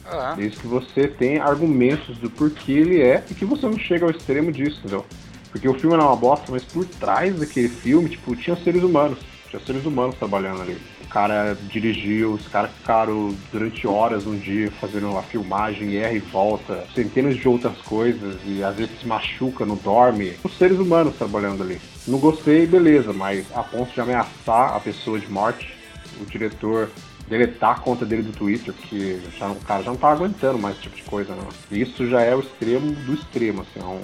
Ah, 0.05 0.33
Desde 0.35 0.57
que 0.57 0.67
você 0.67 1.07
tem 1.07 1.37
argumentos 1.37 2.17
do 2.17 2.29
porquê 2.29 2.73
ele 2.73 3.01
é 3.01 3.23
e 3.29 3.33
que 3.33 3.45
você 3.45 3.65
não 3.65 3.77
chega 3.77 4.05
ao 4.05 4.11
extremo 4.11 4.51
disso, 4.51 4.79
entendeu? 4.79 5.05
Porque 5.51 5.67
o 5.67 5.73
filme 5.73 5.95
era 5.95 6.03
uma 6.03 6.15
bosta, 6.15 6.51
mas 6.51 6.63
por 6.63 6.85
trás 6.85 7.39
daquele 7.39 7.69
filme, 7.69 8.09
tipo, 8.09 8.35
tinha 8.35 8.55
seres 8.57 8.83
humanos. 8.83 9.19
Tinha 9.49 9.61
seres 9.61 9.85
humanos 9.85 10.15
trabalhando 10.17 10.61
ali. 10.61 10.77
O 11.09 11.11
cara 11.11 11.57
dirigiu, 11.71 12.33
os 12.33 12.47
caras 12.47 12.69
ficaram 12.69 13.35
durante 13.51 13.87
horas 13.87 14.27
um 14.27 14.37
dia 14.37 14.69
fazendo 14.79 15.09
uma 15.09 15.23
filmagem, 15.23 15.97
erra 15.97 16.13
e 16.13 16.19
volta, 16.19 16.85
centenas 16.93 17.35
de 17.35 17.47
outras 17.47 17.75
coisas, 17.79 18.37
e 18.45 18.63
às 18.63 18.75
vezes 18.75 18.99
se 18.99 19.07
machuca, 19.07 19.65
não 19.65 19.75
dorme. 19.75 20.35
Os 20.43 20.55
seres 20.55 20.77
humanos 20.77 21.15
trabalhando 21.15 21.63
ali. 21.63 21.81
Não 22.07 22.19
gostei, 22.19 22.67
beleza, 22.67 23.11
mas 23.11 23.43
a 23.55 23.63
ponto 23.63 23.91
de 23.91 23.99
ameaçar 23.99 24.75
a 24.75 24.79
pessoa 24.79 25.19
de 25.19 25.27
morte, 25.31 25.73
o 26.21 26.25
diretor 26.25 26.91
deletar 27.27 27.77
a 27.77 27.79
conta 27.79 28.05
dele 28.05 28.21
do 28.21 28.31
Twitter, 28.31 28.71
porque 28.71 29.19
já, 29.35 29.47
o 29.47 29.55
cara 29.61 29.81
já 29.81 29.89
não 29.89 29.97
tá 29.97 30.09
aguentando 30.09 30.59
mais 30.59 30.75
esse 30.75 30.83
tipo 30.83 30.95
de 30.95 31.03
coisa, 31.03 31.33
não. 31.35 31.47
Isso 31.75 32.07
já 32.07 32.21
é 32.21 32.35
o 32.35 32.39
extremo 32.39 32.91
do 32.91 33.15
extremo, 33.15 33.61
assim, 33.63 33.79
é 33.79 33.83
um, 33.83 34.01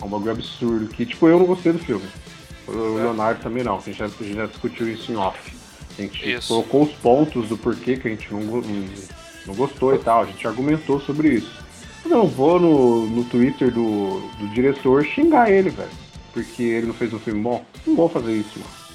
é 0.00 0.04
um 0.04 0.08
bagulho 0.08 0.30
absurdo. 0.30 0.86
Que, 0.86 1.04
tipo, 1.04 1.26
eu 1.26 1.40
não 1.40 1.46
gostei 1.46 1.72
do 1.72 1.80
filme. 1.80 2.06
O 2.68 2.94
Leonardo 2.94 3.42
também 3.42 3.64
não, 3.64 3.78
a 3.78 3.80
gente 3.80 3.98
já, 3.98 4.04
a 4.04 4.08
gente 4.08 4.34
já 4.34 4.46
discutiu 4.46 4.88
isso 4.88 5.10
em 5.10 5.16
off. 5.16 5.57
A 5.98 6.02
gente 6.02 6.32
Isso. 6.32 6.48
colocou 6.48 6.84
os 6.84 6.92
pontos 6.92 7.48
do 7.48 7.58
porquê 7.58 7.96
que 7.96 8.06
a 8.06 8.10
gente 8.10 8.32
não, 8.32 8.40
não, 8.40 8.62
não 9.46 9.54
gostou 9.54 9.94
e 9.94 9.98
tal, 9.98 10.22
a 10.22 10.26
gente 10.26 10.46
argumentou 10.46 11.00
sobre 11.00 11.30
isso. 11.30 11.52
Eu 12.04 12.10
não 12.10 12.26
vou 12.26 12.60
no, 12.60 13.06
no 13.06 13.24
Twitter 13.24 13.72
do, 13.72 14.20
do 14.38 14.48
diretor 14.48 15.04
xingar 15.04 15.50
ele, 15.50 15.70
velho. 15.70 15.90
Porque 16.32 16.62
ele 16.62 16.86
não 16.86 16.94
fez 16.94 17.12
um 17.12 17.18
filme 17.18 17.42
bom. 17.42 17.64
Não 17.84 17.96
vou 17.96 18.08
fazer 18.08 18.32
isso, 18.32 18.58
mano. 18.58 18.88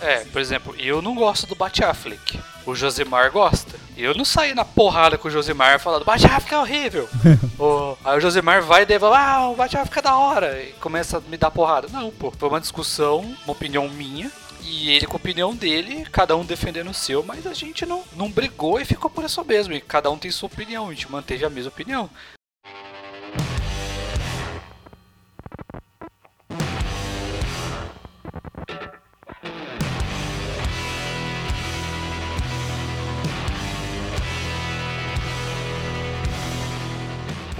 É, 0.00 0.18
por 0.24 0.40
exemplo, 0.40 0.74
eu 0.78 1.00
não 1.00 1.14
gosto 1.14 1.46
do 1.46 1.54
Bat 1.54 1.82
Affleck. 1.82 2.38
O 2.66 2.74
Josimar 2.74 3.30
gosta. 3.30 3.78
Eu 3.96 4.14
não 4.14 4.24
saí 4.24 4.54
na 4.54 4.64
porrada 4.64 5.16
com 5.16 5.28
o 5.28 5.30
Josimar 5.30 5.80
falando 5.80 6.04
Bat 6.04 6.26
Affleck 6.26 6.52
é 6.52 6.58
horrível. 6.58 7.08
Ô, 7.58 7.96
aí 8.04 8.18
o 8.18 8.20
Josimar 8.20 8.62
vai 8.62 8.82
e 8.82 8.86
daí 8.86 8.98
fala, 8.98 9.18
ah, 9.18 9.48
o 9.48 9.56
Bat 9.56 9.76
Affleck 9.76 9.98
é 9.98 10.02
da 10.02 10.16
hora. 10.16 10.62
E 10.62 10.72
começa 10.74 11.18
a 11.18 11.20
me 11.20 11.38
dar 11.38 11.50
porrada. 11.50 11.88
Não, 11.90 12.10
pô. 12.10 12.30
Foi 12.30 12.48
uma 12.48 12.60
discussão, 12.60 13.20
uma 13.44 13.52
opinião 13.52 13.88
minha. 13.88 14.30
E 14.66 14.90
ele 14.90 15.06
com 15.06 15.12
a 15.12 15.16
opinião 15.16 15.54
dele, 15.54 16.06
cada 16.10 16.36
um 16.36 16.44
defendendo 16.44 16.90
o 16.90 16.94
seu, 16.94 17.22
mas 17.22 17.46
a 17.46 17.52
gente 17.52 17.84
não, 17.84 18.02
não 18.16 18.30
brigou 18.30 18.80
e 18.80 18.84
ficou 18.84 19.10
por 19.10 19.24
isso 19.24 19.44
mesmo. 19.44 19.74
E 19.74 19.80
cada 19.80 20.10
um 20.10 20.18
tem 20.18 20.30
sua 20.30 20.46
opinião, 20.46 20.88
a 20.88 20.94
gente 20.94 21.10
manteve 21.10 21.44
a 21.44 21.50
mesma 21.50 21.70
opinião. 21.70 22.10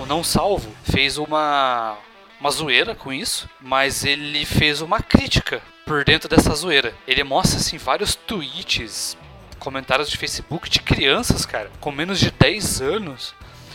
o 0.04 0.06
Não 0.06 0.22
Salvo 0.22 0.70
fez 0.84 1.16
uma, 1.16 1.96
uma 2.38 2.50
zoeira 2.50 2.94
com 2.94 3.10
isso, 3.10 3.48
mas 3.58 4.04
ele 4.04 4.44
fez 4.44 4.82
uma 4.82 5.00
crítica 5.00 5.62
por 5.84 6.04
dentro 6.04 6.28
dessa 6.28 6.54
zoeira. 6.54 6.94
Ele 7.06 7.22
mostra 7.24 7.58
assim 7.58 7.78
vários 7.78 8.14
tweets, 8.14 9.16
comentários 9.58 10.10
de 10.10 10.16
Facebook 10.16 10.68
de 10.68 10.80
crianças, 10.80 11.46
cara, 11.46 11.70
com 11.80 11.90
menos 11.90 12.18
de 12.18 12.30
10 12.30 12.80
anos, 12.80 13.34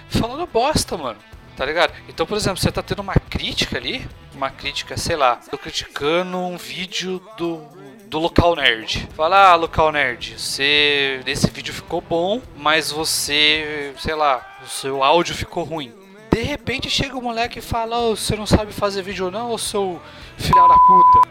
falando 0.10 0.48
bosta, 0.48 0.98
mano. 0.98 1.20
Tá 1.56 1.66
ligado? 1.66 1.94
Então, 2.08 2.26
por 2.26 2.38
exemplo, 2.38 2.58
você 2.58 2.72
tá 2.72 2.82
tendo 2.82 3.02
uma 3.02 3.16
crítica 3.16 3.78
ali, 3.78 4.08
uma 4.34 4.50
crítica, 4.50 4.96
sei 4.96 5.18
lá, 5.18 5.36
tô 5.36 5.58
criticando 5.58 6.38
um 6.38 6.56
vídeo 6.56 7.22
do 7.38 7.68
do 8.10 8.18
local 8.18 8.56
nerd. 8.56 9.08
Fala, 9.16 9.52
ah, 9.52 9.56
local 9.56 9.92
nerd, 9.92 10.38
você 10.38 11.22
nesse 11.26 11.50
vídeo 11.52 11.74
ficou 11.74 12.02
bom, 12.02 12.42
mas 12.58 12.92
você, 12.92 13.94
sei 14.00 14.16
lá, 14.16 14.58
o 14.64 14.68
seu 14.68 15.04
áudio 15.04 15.36
ficou 15.36 15.64
ruim. 15.64 15.94
De 16.32 16.42
repente 16.42 16.90
chega 16.90 17.18
o 17.18 17.22
moleque 17.22 17.60
e 17.60 17.62
fala, 17.62 18.00
oh, 18.00 18.16
você 18.16 18.36
não 18.36 18.46
sabe 18.46 18.74
fazer 18.74 19.04
vídeo 19.04 19.30
não, 19.30 19.52
ô 19.52 19.58
seu 19.58 20.02
filho 20.38 20.68
da 20.68 20.76
puta. 20.76 21.30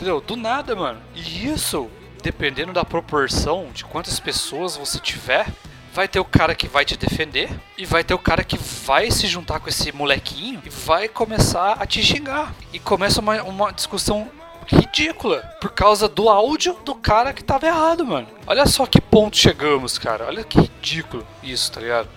Entendeu? 0.00 0.18
Do 0.18 0.34
nada, 0.34 0.74
mano. 0.74 0.98
E 1.14 1.46
isso, 1.46 1.86
dependendo 2.22 2.72
da 2.72 2.86
proporção 2.86 3.68
de 3.74 3.84
quantas 3.84 4.18
pessoas 4.18 4.74
você 4.74 4.98
tiver, 4.98 5.46
vai 5.92 6.08
ter 6.08 6.18
o 6.18 6.24
cara 6.24 6.54
que 6.54 6.66
vai 6.66 6.86
te 6.86 6.96
defender 6.96 7.50
e 7.76 7.84
vai 7.84 8.02
ter 8.02 8.14
o 8.14 8.18
cara 8.18 8.42
que 8.42 8.56
vai 8.56 9.10
se 9.10 9.26
juntar 9.26 9.60
com 9.60 9.68
esse 9.68 9.92
molequinho 9.92 10.62
e 10.64 10.70
vai 10.70 11.06
começar 11.06 11.72
a 11.72 11.84
te 11.84 12.02
xingar. 12.02 12.54
E 12.72 12.78
começa 12.78 13.20
uma, 13.20 13.42
uma 13.42 13.70
discussão 13.72 14.26
ridícula 14.66 15.42
por 15.60 15.70
causa 15.72 16.08
do 16.08 16.30
áudio 16.30 16.78
do 16.82 16.94
cara 16.94 17.34
que 17.34 17.44
tava 17.44 17.66
errado, 17.66 18.02
mano. 18.02 18.26
Olha 18.46 18.64
só 18.64 18.86
que 18.86 19.02
ponto 19.02 19.36
chegamos, 19.36 19.98
cara. 19.98 20.24
Olha 20.24 20.42
que 20.42 20.62
ridículo 20.62 21.26
isso, 21.42 21.70
tá 21.72 21.78
ligado? 21.78 22.08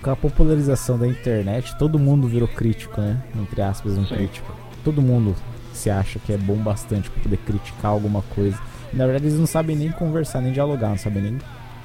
Com 0.00 0.10
a 0.12 0.16
popularização 0.16 0.96
da 0.96 1.08
internet, 1.08 1.76
todo 1.76 1.98
mundo 1.98 2.28
virou 2.28 2.46
crítico, 2.46 3.00
né? 3.00 3.20
Entre 3.34 3.60
aspas, 3.60 3.98
um 3.98 4.06
Sim. 4.06 4.14
crítico. 4.14 4.54
Todo 4.84 5.02
mundo 5.02 5.34
se 5.72 5.90
acha 5.90 6.18
que 6.18 6.32
é 6.32 6.36
bom 6.36 6.56
bastante 6.56 7.10
pra 7.10 7.22
poder 7.22 7.36
criticar 7.38 7.90
alguma 7.90 8.22
coisa. 8.34 8.58
E, 8.92 8.96
na 8.96 9.04
verdade, 9.04 9.26
eles 9.26 9.38
não 9.38 9.46
sabem 9.46 9.76
nem 9.76 9.90
conversar, 9.90 10.40
nem 10.40 10.52
dialogar, 10.52 10.90
não 10.90 10.98
sabem 10.98 11.22
nem 11.22 11.38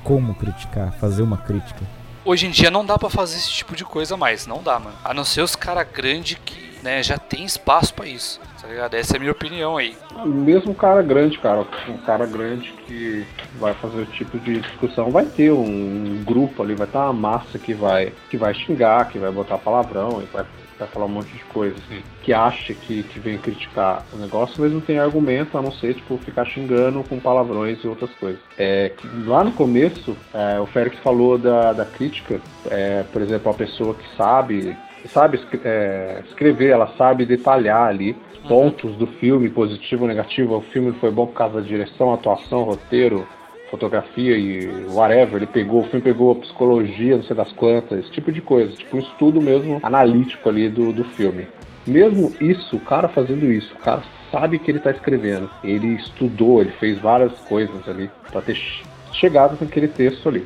como 0.04 0.36
criticar, 0.36 0.94
fazer 0.94 1.22
uma 1.22 1.38
crítica. 1.38 1.82
Hoje 2.24 2.46
em 2.48 2.52
dia 2.52 2.70
não 2.70 2.86
dá 2.86 2.98
pra 2.98 3.10
fazer 3.10 3.38
esse 3.38 3.50
tipo 3.50 3.76
de 3.76 3.86
coisa 3.86 4.18
mais, 4.18 4.48
não 4.48 4.62
dá, 4.62 4.78
mano. 4.80 4.96
A 5.04 5.14
não 5.14 5.24
ser 5.24 5.42
os 5.42 5.56
cara 5.56 5.84
grande 5.84 6.36
que, 6.44 6.78
né, 6.84 7.02
já 7.02 7.18
tem 7.18 7.46
espaço 7.46 7.94
pra 7.94 8.06
isso, 8.06 8.40
tá 8.62 8.68
ligado? 8.68 8.96
Essa 8.96 9.14
é 9.14 9.18
a 9.18 9.20
minha 9.20 9.32
opinião 9.32 9.78
aí. 9.78 9.98
Mesmo 10.26 10.72
um 10.72 10.76
cara 10.76 11.02
grande, 11.02 11.38
cara, 11.40 11.66
um 11.88 11.98
cara 12.00 12.26
grande 12.26 12.74
que 12.86 13.26
vai 13.58 13.74
fazer 13.76 14.02
o 14.02 14.06
tipo 14.06 14.38
de 14.40 14.60
discussão, 14.60 15.10
vai 15.10 15.26
ter 15.26 15.52
um 15.52 16.22
grupo 16.26 16.62
ali, 16.62 16.76
vai 16.76 16.88
ter 16.88 16.98
uma 16.98 17.14
massa 17.14 17.58
que 17.58 17.74
vai, 17.74 18.12
que 18.30 18.36
vai 18.36 18.54
xingar, 18.54 19.08
que 19.08 19.18
vai 19.18 19.32
botar 19.32 19.58
palavrão 19.58 20.22
e 20.22 20.26
vai, 20.26 20.46
vai 20.78 20.88
falar 20.88 21.06
um 21.06 21.10
monte 21.10 21.32
de 21.32 21.44
coisa, 21.46 21.76
assim, 21.78 22.02
que 22.24 22.34
acha 22.34 22.74
que, 22.74 23.04
que 23.04 23.20
vem 23.20 23.38
criticar 23.38 24.06
o 24.14 24.18
negócio, 24.18 24.56
mas 24.60 24.72
não 24.72 24.82
tem 24.82 25.00
argumento 25.00 25.58
a 25.58 25.62
não 25.62 25.72
ser, 25.72 25.96
tipo, 25.96 26.18
ficar 26.18 26.46
xingando 26.46 27.04
com 27.04 27.20
palavrões 27.20 27.84
e 27.84 27.88
outras 27.88 28.12
coisas. 28.12 28.40
É, 28.58 28.92
lá 29.26 29.44
no 29.44 29.52
começo, 29.52 30.16
é, 30.34 30.60
o 30.60 30.66
Félix 30.66 30.98
falou 31.00 31.38
da, 31.38 31.74
da 31.74 31.86
crítica, 31.86 32.40
é, 32.70 33.04
por 33.12 33.22
exemplo, 33.22 33.52
a 33.52 33.56
pessoa 33.56 33.94
que 33.94 34.16
sabe 34.16 34.76
sabe 35.14 35.40
é, 35.64 36.22
escrever, 36.28 36.70
ela 36.70 36.88
sabe 36.98 37.26
detalhar 37.26 37.88
ali 37.88 38.16
pontos 38.48 38.96
do 38.96 39.08
filme, 39.08 39.50
positivo 39.50 40.04
ou 40.04 40.08
negativo. 40.08 40.56
O 40.56 40.62
filme 40.62 40.94
foi 41.00 41.12
bom 41.12 41.28
por 41.28 41.34
causa 41.34 41.62
da 41.62 41.68
direção, 41.68 42.14
atuação, 42.14 42.64
roteiro, 42.64 43.28
fotografia 43.70 44.38
e 44.38 44.86
whatever. 44.86 45.38
Ele 45.38 45.48
pegou, 45.48 45.82
o 45.82 45.86
filme 45.86 46.02
pegou 46.02 46.32
a 46.32 46.36
psicologia, 46.36 47.18
não 47.18 47.24
sei 47.24 47.36
das 47.36 47.52
quantas, 47.54 48.00
esse 48.00 48.12
tipo 48.12 48.32
de 48.32 48.42
coisa. 48.42 48.76
Tipo 48.76 48.98
um 48.98 49.00
estudo 49.00 49.42
mesmo 49.42 49.80
analítico 49.84 50.50
ali 50.50 50.70
do, 50.70 50.92
do 50.92 51.04
filme. 51.16 51.48
Mesmo 51.86 52.34
isso, 52.42 52.76
o 52.76 52.82
cara 52.82 53.08
fazendo 53.08 53.50
isso, 53.52 53.74
o 53.74 53.80
cara 53.80 54.04
sabe 54.30 54.60
que 54.60 54.70
ele 54.70 54.80
tá 54.80 54.92
escrevendo. 54.92 55.50
Ele 55.64 55.96
estudou, 55.96 56.62
ele 56.62 56.72
fez 56.72 57.00
várias 57.00 57.32
coisas 57.42 57.88
ali 57.88 58.10
para 58.30 58.42
ter 58.42 58.56
che- 58.56 58.86
chegado 59.14 59.58
naquele 59.60 59.88
texto 59.88 60.28
ali. 60.28 60.46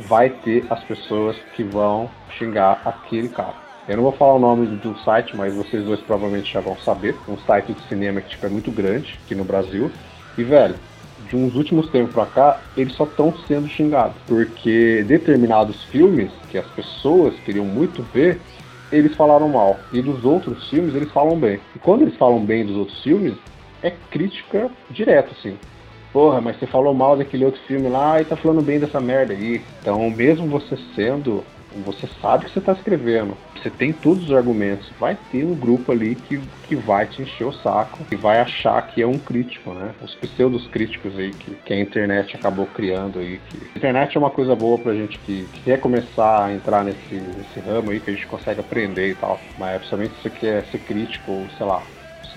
Vai 0.00 0.30
ter 0.30 0.64
as 0.70 0.82
pessoas 0.84 1.36
que 1.54 1.62
vão 1.62 2.08
xingar 2.38 2.80
aquele 2.84 3.28
cara. 3.28 3.54
Eu 3.86 3.96
não 3.96 4.02
vou 4.04 4.12
falar 4.12 4.34
o 4.34 4.38
nome 4.38 4.66
do 4.66 4.96
site, 4.98 5.34
mas 5.36 5.54
vocês 5.54 5.82
dois 5.84 6.00
provavelmente 6.00 6.52
já 6.52 6.60
vão 6.60 6.76
saber. 6.78 7.16
Um 7.26 7.38
site 7.38 7.72
de 7.72 7.80
cinema 7.88 8.20
que 8.20 8.28
tipo, 8.28 8.46
é 8.46 8.48
muito 8.48 8.70
grande 8.70 9.18
aqui 9.24 9.34
no 9.34 9.44
Brasil. 9.44 9.90
E, 10.36 10.44
velho, 10.44 10.76
de 11.28 11.36
uns 11.36 11.54
últimos 11.54 11.88
tempos 11.90 12.12
pra 12.12 12.26
cá, 12.26 12.60
eles 12.76 12.94
só 12.94 13.04
estão 13.04 13.34
sendo 13.46 13.68
xingados. 13.68 14.16
Porque 14.26 15.04
determinados 15.06 15.82
filmes 15.84 16.30
que 16.50 16.58
as 16.58 16.66
pessoas 16.68 17.34
queriam 17.40 17.64
muito 17.64 18.02
ver, 18.14 18.40
eles 18.90 19.14
falaram 19.16 19.48
mal. 19.48 19.78
E 19.92 20.00
dos 20.00 20.24
outros 20.24 20.68
filmes, 20.68 20.94
eles 20.94 21.10
falam 21.12 21.38
bem. 21.38 21.60
E 21.74 21.78
quando 21.78 22.02
eles 22.02 22.16
falam 22.16 22.44
bem 22.44 22.64
dos 22.64 22.76
outros 22.76 23.02
filmes, 23.02 23.34
é 23.82 23.92
crítica 24.10 24.70
direto, 24.90 25.32
assim. 25.38 25.56
Porra, 26.12 26.40
mas 26.40 26.58
você 26.58 26.66
falou 26.66 26.94
mal 26.94 27.16
daquele 27.16 27.44
outro 27.44 27.60
filme 27.66 27.88
lá 27.88 28.20
e 28.20 28.24
tá 28.24 28.34
falando 28.34 28.62
bem 28.62 28.80
dessa 28.80 29.00
merda 29.00 29.34
aí. 29.34 29.62
Então, 29.80 30.10
mesmo 30.10 30.46
você 30.46 30.76
sendo. 30.94 31.44
Você 31.84 32.06
sabe 32.20 32.44
que 32.44 32.52
você 32.52 32.60
tá 32.60 32.72
escrevendo. 32.72 33.36
Você 33.56 33.70
tem 33.70 33.92
todos 33.92 34.24
os 34.24 34.32
argumentos. 34.32 34.90
Vai 34.98 35.16
ter 35.30 35.44
um 35.44 35.54
grupo 35.54 35.92
ali 35.92 36.14
que, 36.14 36.40
que 36.66 36.76
vai 36.76 37.06
te 37.06 37.22
encher 37.22 37.44
o 37.44 37.52
saco 37.52 38.06
e 38.10 38.16
vai 38.16 38.40
achar 38.40 38.80
que 38.88 39.02
é 39.02 39.06
um 39.06 39.18
crítico, 39.18 39.72
né? 39.72 39.94
Os 40.02 40.14
pseudos 40.16 40.66
críticos 40.68 41.16
aí 41.18 41.32
que, 41.34 41.54
que 41.54 41.72
a 41.72 41.80
internet 41.80 42.36
acabou 42.36 42.66
criando 42.66 43.18
aí. 43.18 43.38
Que... 43.38 43.58
A 43.74 43.78
internet 43.78 44.16
é 44.16 44.20
uma 44.20 44.30
coisa 44.30 44.54
boa 44.54 44.78
pra 44.78 44.94
gente 44.94 45.18
que, 45.18 45.46
que 45.46 45.60
quer 45.62 45.80
começar 45.80 46.46
a 46.46 46.52
entrar 46.52 46.84
nesse, 46.84 47.14
nesse 47.14 47.60
ramo 47.60 47.90
aí, 47.90 48.00
que 48.00 48.10
a 48.10 48.12
gente 48.14 48.26
consegue 48.26 48.60
aprender 48.60 49.10
e 49.10 49.14
tal. 49.14 49.40
Mas 49.58 49.78
principalmente 49.78 50.14
se 50.16 50.22
você 50.22 50.30
quer 50.30 50.64
ser 50.66 50.78
crítico, 50.80 51.46
sei 51.56 51.66
lá, 51.66 51.82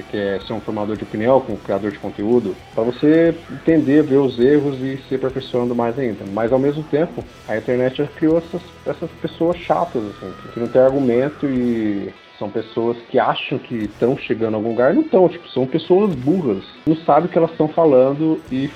você 0.01 0.03
quer 0.11 0.41
ser 0.41 0.53
um 0.53 0.61
formador 0.61 0.95
de 0.97 1.03
opinião, 1.03 1.39
com 1.39 1.53
um 1.53 1.57
criador 1.57 1.91
de 1.91 1.99
conteúdo, 1.99 2.55
para 2.73 2.83
você 2.83 3.35
entender, 3.51 4.03
ver 4.03 4.17
os 4.17 4.39
erros 4.39 4.79
e 4.79 4.97
se 5.07 5.15
aperfeiçoando 5.15 5.75
mais 5.75 5.97
ainda. 5.97 6.25
Mas 6.31 6.51
ao 6.51 6.59
mesmo 6.59 6.83
tempo, 6.83 7.23
a 7.47 7.57
internet 7.57 8.03
criou 8.15 8.37
essas, 8.37 8.61
essas 8.85 9.09
pessoas 9.21 9.57
chatas, 9.57 10.03
assim, 10.03 10.33
que 10.53 10.59
não 10.59 10.67
tem 10.67 10.81
argumento 10.81 11.45
e 11.45 12.11
São 12.41 12.49
pessoas 12.49 12.97
que 13.11 13.19
acham 13.19 13.59
que 13.59 13.75
estão 13.83 14.17
chegando 14.17 14.55
a 14.55 14.57
algum 14.57 14.69
lugar, 14.69 14.95
não 14.95 15.03
estão, 15.03 15.29
tipo, 15.29 15.47
são 15.49 15.67
pessoas 15.67 16.15
burras, 16.15 16.63
não 16.87 16.95
sabem 16.95 17.25
o 17.25 17.29
que 17.29 17.37
elas 17.37 17.51
estão 17.51 17.67
falando 17.67 18.41
e 18.51 18.67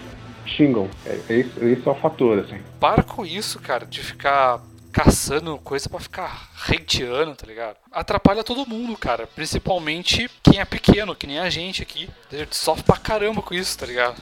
xingam. 0.46 0.88
É, 1.04 1.16
esse, 1.30 1.66
esse 1.66 1.88
é 1.88 1.92
o 1.92 1.96
fator, 1.96 2.38
assim. 2.38 2.58
Para 2.80 3.02
com 3.02 3.26
isso, 3.26 3.60
cara, 3.60 3.84
de 3.84 4.02
ficar 4.02 4.62
caçando 4.96 5.58
coisa 5.58 5.90
pra 5.90 6.00
ficar 6.00 6.50
hateando, 6.70 7.36
tá 7.36 7.46
ligado? 7.46 7.76
Atrapalha 7.92 8.46
todo 8.46 8.66
mundo, 8.66 8.96
cara. 8.96 9.28
Principalmente 9.28 10.30
quem 10.42 10.62
é 10.62 10.64
pequeno, 10.64 11.14
que 11.14 11.28
nem 11.28 11.38
a 11.38 11.50
gente 11.50 11.84
aqui. 11.84 12.08
A 12.32 12.38
gente 12.38 12.56
sofre 12.56 12.86
pra 12.86 12.96
caramba 12.96 13.42
com 13.42 13.54
isso, 13.54 13.78
tá 13.78 13.86
ligado? 13.86 14.16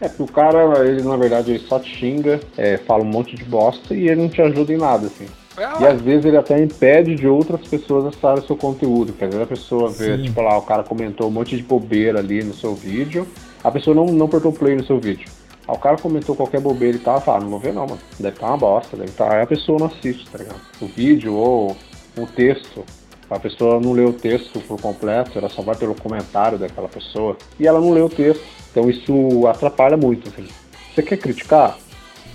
É, 0.00 0.08
porque 0.08 0.22
o 0.22 0.28
cara, 0.28 0.86
ele 0.88 1.02
na 1.02 1.16
verdade 1.16 1.50
ele 1.50 1.66
só 1.66 1.80
te 1.80 1.92
xinga, 1.92 2.40
é, 2.56 2.76
fala 2.76 3.02
um 3.02 3.06
monte 3.06 3.34
de 3.34 3.42
bosta 3.42 3.94
e 3.94 4.08
ele 4.08 4.22
não 4.22 4.28
te 4.28 4.40
ajuda 4.40 4.72
em 4.72 4.76
nada, 4.78 5.08
assim. 5.08 5.26
É, 5.56 5.82
E 5.82 5.86
às 5.88 6.00
vezes 6.00 6.24
ele 6.24 6.36
até 6.36 6.56
impede 6.62 7.16
de 7.16 7.26
outras 7.26 7.66
pessoas 7.66 8.06
acessarem 8.06 8.44
o 8.44 8.46
seu 8.46 8.56
conteúdo. 8.56 9.12
Quer 9.14 9.28
dizer, 9.28 9.42
a 9.42 9.46
pessoa 9.46 9.90
vê, 9.90 10.16
Sim. 10.18 10.22
tipo 10.22 10.40
lá, 10.40 10.56
o 10.56 10.62
cara 10.62 10.84
comentou 10.84 11.26
um 11.26 11.32
monte 11.32 11.56
de 11.56 11.64
bobeira 11.64 12.20
ali 12.20 12.44
no 12.44 12.54
seu 12.54 12.76
vídeo, 12.76 13.26
a 13.64 13.72
pessoa 13.72 13.94
não, 13.94 14.06
não 14.06 14.26
apertou 14.26 14.52
play 14.52 14.76
no 14.76 14.84
seu 14.86 15.00
vídeo. 15.00 15.28
Aí 15.66 15.74
o 15.74 15.78
cara 15.78 15.96
comentou 15.96 16.34
qualquer 16.34 16.60
bobeira 16.60 16.96
e 16.96 17.00
tal, 17.00 17.20
fala, 17.20 17.40
não 17.40 17.50
vou 17.50 17.60
ver 17.60 17.72
não, 17.72 17.86
mano. 17.86 18.00
Deve 18.18 18.34
estar 18.34 18.48
uma 18.48 18.56
bosta, 18.56 18.96
deve 18.96 19.10
estar. 19.10 19.32
Aí 19.32 19.42
a 19.42 19.46
pessoa 19.46 19.78
não 19.78 19.86
assiste, 19.86 20.28
tá 20.28 20.38
ligado? 20.38 20.60
O 20.80 20.86
vídeo 20.86 21.34
ou 21.34 21.76
o 22.16 22.26
texto. 22.26 22.84
A 23.30 23.38
pessoa 23.38 23.80
não 23.80 23.92
leu 23.92 24.08
o 24.08 24.12
texto 24.12 24.60
por 24.60 24.78
completo, 24.80 25.38
ela 25.38 25.48
só 25.48 25.62
vai 25.62 25.74
pelo 25.74 25.94
comentário 25.94 26.58
daquela 26.58 26.88
pessoa. 26.88 27.36
E 27.58 27.66
ela 27.66 27.80
não 27.80 27.90
leu 27.90 28.06
o 28.06 28.10
texto. 28.10 28.44
Então 28.70 28.90
isso 28.90 29.46
atrapalha 29.46 29.96
muito, 29.96 30.28
assim. 30.28 30.46
Você 30.94 31.02
quer 31.02 31.16
criticar? 31.16 31.78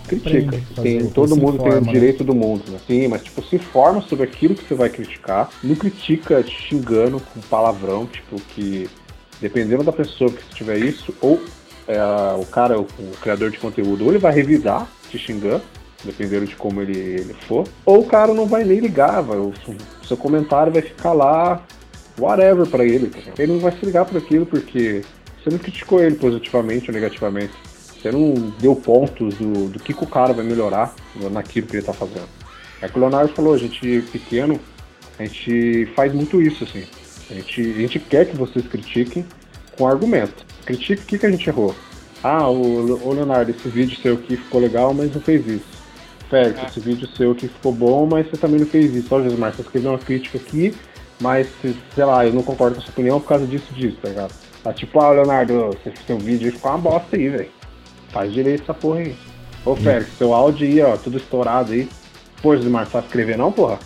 Critica. 0.08 0.58
Fazer, 0.76 0.82
Tem, 0.82 1.10
todo 1.10 1.36
mundo 1.36 1.58
tem 1.58 1.68
informa, 1.68 1.78
o 1.78 1.86
né? 1.86 1.92
direito 1.92 2.24
do 2.24 2.34
mundo, 2.34 2.64
né? 2.72 2.80
Sim, 2.88 3.08
mas 3.10 3.24
tipo, 3.24 3.44
se 3.44 3.58
informa 3.58 4.02
sobre 4.02 4.24
aquilo 4.24 4.56
que 4.56 4.64
você 4.64 4.74
vai 4.74 4.90
criticar. 4.90 5.50
Não 5.64 5.76
critica 5.76 6.42
te 6.42 6.50
xingando 6.50 7.20
com 7.20 7.42
palavrão, 7.42 8.06
tipo, 8.06 8.40
que 8.42 8.90
dependendo 9.42 9.84
da 9.84 9.92
pessoa 9.92 10.32
que 10.32 10.56
tiver 10.56 10.80
isso, 10.80 11.14
ou 11.22 11.40
é, 11.88 12.02
o 12.40 12.46
cara, 12.46 12.80
o, 12.80 12.84
o 12.84 13.18
criador 13.22 13.50
de 13.50 13.58
conteúdo, 13.58 14.04
ou 14.04 14.12
ele 14.12 14.20
vai 14.20 14.34
revidar 14.34 14.88
te 15.10 15.18
xingando, 15.18 15.64
dependendo 16.04 16.46
de 16.46 16.56
como 16.56 16.82
ele, 16.82 16.98
ele 16.98 17.34
for, 17.48 17.68
ou 17.86 18.02
o 18.02 18.06
cara 18.06 18.34
não 18.34 18.46
vai 18.46 18.64
nem 18.64 18.80
ligar, 18.80 19.22
vai, 19.22 19.38
o, 19.38 19.54
seu 20.04 20.18
comentário 20.18 20.72
vai 20.72 20.82
ficar 20.82 21.14
lá, 21.14 21.64
whatever 22.20 22.66
pra 22.68 22.84
ele. 22.84 23.12
Ele 23.38 23.54
não 23.54 23.60
vai 23.60 23.72
se 23.72 23.86
ligar 23.86 24.06
por 24.06 24.18
aquilo 24.18 24.46
porque 24.46 25.02
você 25.42 25.50
não 25.50 25.58
criticou 25.58 26.02
ele 26.02 26.16
positivamente 26.16 26.90
ou 26.90 26.94
negativamente. 26.94 27.54
Você 27.94 28.12
não 28.12 28.34
deu 28.60 28.76
pontos 28.76 29.36
do, 29.36 29.70
do 29.70 29.80
que, 29.80 29.94
que 29.94 30.04
o 30.04 30.08
cara 30.08 30.34
vai 30.34 30.46
melhorar 30.46 30.94
naquilo 31.32 31.68
que 31.68 31.78
ele 31.78 31.86
tá 31.86 31.94
fazendo. 31.94 32.28
É 32.82 32.88
que 32.88 32.98
o 32.98 33.02
Leonardo 33.02 33.34
falou, 33.34 33.54
a 33.54 33.58
gente 33.58 34.04
pequeno, 34.12 34.60
a 35.18 35.26
gente 35.26 35.88
faz 35.96 36.14
muito 36.14 36.42
isso, 36.42 36.64
assim. 36.64 36.86
A 37.30 37.34
gente, 37.34 37.62
a 37.62 37.82
gente 37.82 38.00
quer 38.00 38.26
que 38.26 38.36
vocês 38.36 38.66
critiquem 38.68 39.26
com 39.78 39.88
argumento. 39.88 40.46
Critique 40.66 41.04
o 41.04 41.06
que, 41.06 41.20
que 41.20 41.26
a 41.26 41.32
gente 41.32 41.48
errou. 41.48 41.74
Ah, 42.24 42.50
o, 42.50 43.08
o 43.08 43.14
Leonardo, 43.14 43.52
esse 43.52 43.70
vídeo 43.70 43.98
seu 44.02 44.16
aqui 44.16 44.36
ficou 44.36 44.60
legal, 44.60 44.94
mas 44.94 45.14
não 45.14 45.22
fez 45.22 45.46
isso. 45.48 45.78
Félix, 46.30 46.62
esse 46.68 46.80
vídeo 46.80 47.08
seu 47.16 47.32
aqui 47.32 47.48
ficou 47.48 47.72
bom, 47.72 48.06
mas 48.06 48.28
você 48.28 48.38
também 48.38 48.60
não 48.60 48.68
fez 48.68 48.94
isso. 48.94 49.14
Ó, 49.14 49.22
Jesmar, 49.22 49.54
você 49.54 49.62
escreveu 49.62 49.92
uma 49.92 50.00
crítica 50.00 50.38
aqui, 50.38 50.74
mas, 51.22 51.48
sei 51.62 52.06
lá, 52.06 52.26
eu 52.26 52.34
não 52.34 52.44
concordo 52.44 52.76
com 52.76 52.82
a 52.82 52.84
sua 52.84 52.92
opinião 52.92 53.20
por 53.20 53.28
causa 53.28 53.46
disso 53.46 53.74
disso, 53.74 53.98
tá 54.02 54.10
ligado? 54.10 54.34
Tá 54.64 54.74
tipo, 54.74 55.00
ah, 55.00 55.12
Leonardo, 55.12 55.54
você 55.68 55.94
seu 56.06 56.18
vídeo 56.18 56.48
aí 56.48 56.52
ficou 56.52 56.72
uma 56.72 56.78
bosta 56.78 57.16
aí, 57.16 57.30
velho. 57.30 57.50
Faz 58.10 58.34
direito 58.34 58.64
essa 58.64 58.74
porra 58.74 59.00
aí. 59.00 59.16
Ô, 59.66 59.76
Félix, 59.76 60.12
seu 60.18 60.34
áudio 60.34 60.68
aí, 60.68 60.82
ó, 60.82 60.98
tudo 60.98 61.18
estourado 61.18 61.72
aí. 61.72 61.88
Pô, 62.42 62.56
Jesmar, 62.56 62.88
sabe 62.88 63.08
escrever 63.08 63.38
não, 63.38 63.52
porra? 63.52 63.80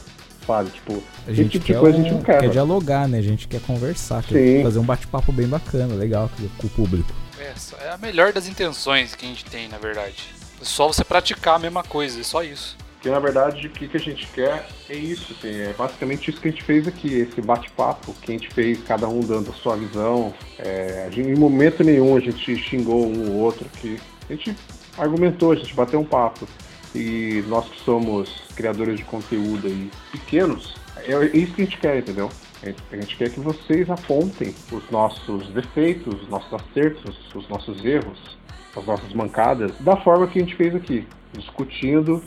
Sabe, 0.45 0.69
tipo, 0.71 1.03
A 1.27 1.31
esse 1.31 1.35
gente 1.43 1.51
tipo 1.51 1.65
quer, 1.65 1.73
de 1.73 1.79
coisa 1.79 1.97
a 1.97 1.99
um- 1.99 2.03
gente 2.03 2.13
não 2.13 2.21
quer, 2.23 2.39
quer 2.39 2.49
dialogar, 2.49 3.07
né? 3.07 3.19
A 3.19 3.21
gente 3.21 3.47
quer 3.47 3.61
conversar, 3.61 4.23
quer 4.23 4.39
Sim. 4.57 4.63
fazer 4.63 4.79
um 4.79 4.83
bate-papo 4.83 5.31
bem 5.31 5.47
bacana, 5.47 5.93
legal 5.93 6.29
com, 6.57 6.67
o 6.67 6.69
público. 6.69 7.11
Essa 7.39 7.75
é 7.77 7.91
a 7.91 7.97
melhor 7.97 8.33
das 8.33 8.47
intenções 8.47 9.13
que 9.15 9.25
a 9.25 9.29
gente 9.29 9.45
tem, 9.45 9.67
na 9.69 9.77
verdade. 9.77 10.23
É 10.61 10.65
só 10.65 10.87
você 10.87 11.03
praticar 11.03 11.55
a 11.55 11.59
mesma 11.59 11.83
coisa, 11.83 12.19
é 12.19 12.23
só 12.23 12.43
isso. 12.43 12.75
Porque 12.95 13.09
na 13.09 13.19
verdade 13.19 13.65
o 13.65 13.69
que, 13.71 13.87
que 13.87 13.97
a 13.97 13.99
gente 13.99 14.27
quer 14.27 14.67
é 14.87 14.95
isso, 14.95 15.33
assim, 15.35 15.49
é 15.49 15.73
basicamente 15.75 16.29
isso 16.29 16.39
que 16.39 16.47
a 16.47 16.51
gente 16.51 16.63
fez 16.63 16.87
aqui, 16.87 17.11
esse 17.15 17.41
bate-papo 17.41 18.13
que 18.21 18.31
a 18.31 18.33
gente 18.35 18.47
fez, 18.53 18.77
cada 18.83 19.07
um 19.07 19.21
dando 19.21 19.49
a 19.49 19.53
sua 19.53 19.75
visão. 19.75 20.31
É, 20.59 21.05
a 21.07 21.09
gente- 21.09 21.29
em 21.29 21.35
momento 21.35 21.83
nenhum 21.83 22.15
a 22.15 22.19
gente 22.19 22.55
xingou 22.57 23.07
um 23.07 23.31
ou 23.31 23.37
outro, 23.37 23.65
que 23.81 23.99
a 24.29 24.33
gente 24.33 24.55
argumentou, 24.97 25.51
a 25.51 25.55
gente 25.55 25.73
bateu 25.73 25.99
um 25.99 26.05
papo. 26.05 26.47
E 26.93 27.43
nós 27.47 27.67
que 27.69 27.79
somos 27.83 28.29
criadores 28.55 28.97
de 28.97 29.03
conteúdo 29.03 29.67
aí 29.67 29.89
pequenos, 30.11 30.75
é 30.97 31.25
isso 31.37 31.53
que 31.53 31.61
a 31.61 31.65
gente 31.65 31.77
quer, 31.77 31.97
entendeu? 31.99 32.29
A 32.61 32.65
gente- 32.67 32.83
A 32.91 32.95
gente 32.95 33.17
quer 33.17 33.29
que 33.29 33.39
vocês 33.39 33.89
apontem 33.89 34.53
os 34.71 34.83
nossos 34.91 35.47
defeitos, 35.49 36.21
os 36.21 36.29
nossos 36.29 36.53
acertos, 36.53 37.17
os 37.33 37.47
nossos 37.49 37.83
erros, 37.83 38.37
as 38.75 38.85
nossas 38.85 39.11
mancadas, 39.13 39.71
da 39.79 39.97
forma 39.97 40.27
que 40.27 40.37
a 40.39 40.41
gente 40.43 40.55
fez 40.55 40.75
aqui, 40.75 41.07
discutindo 41.33 42.21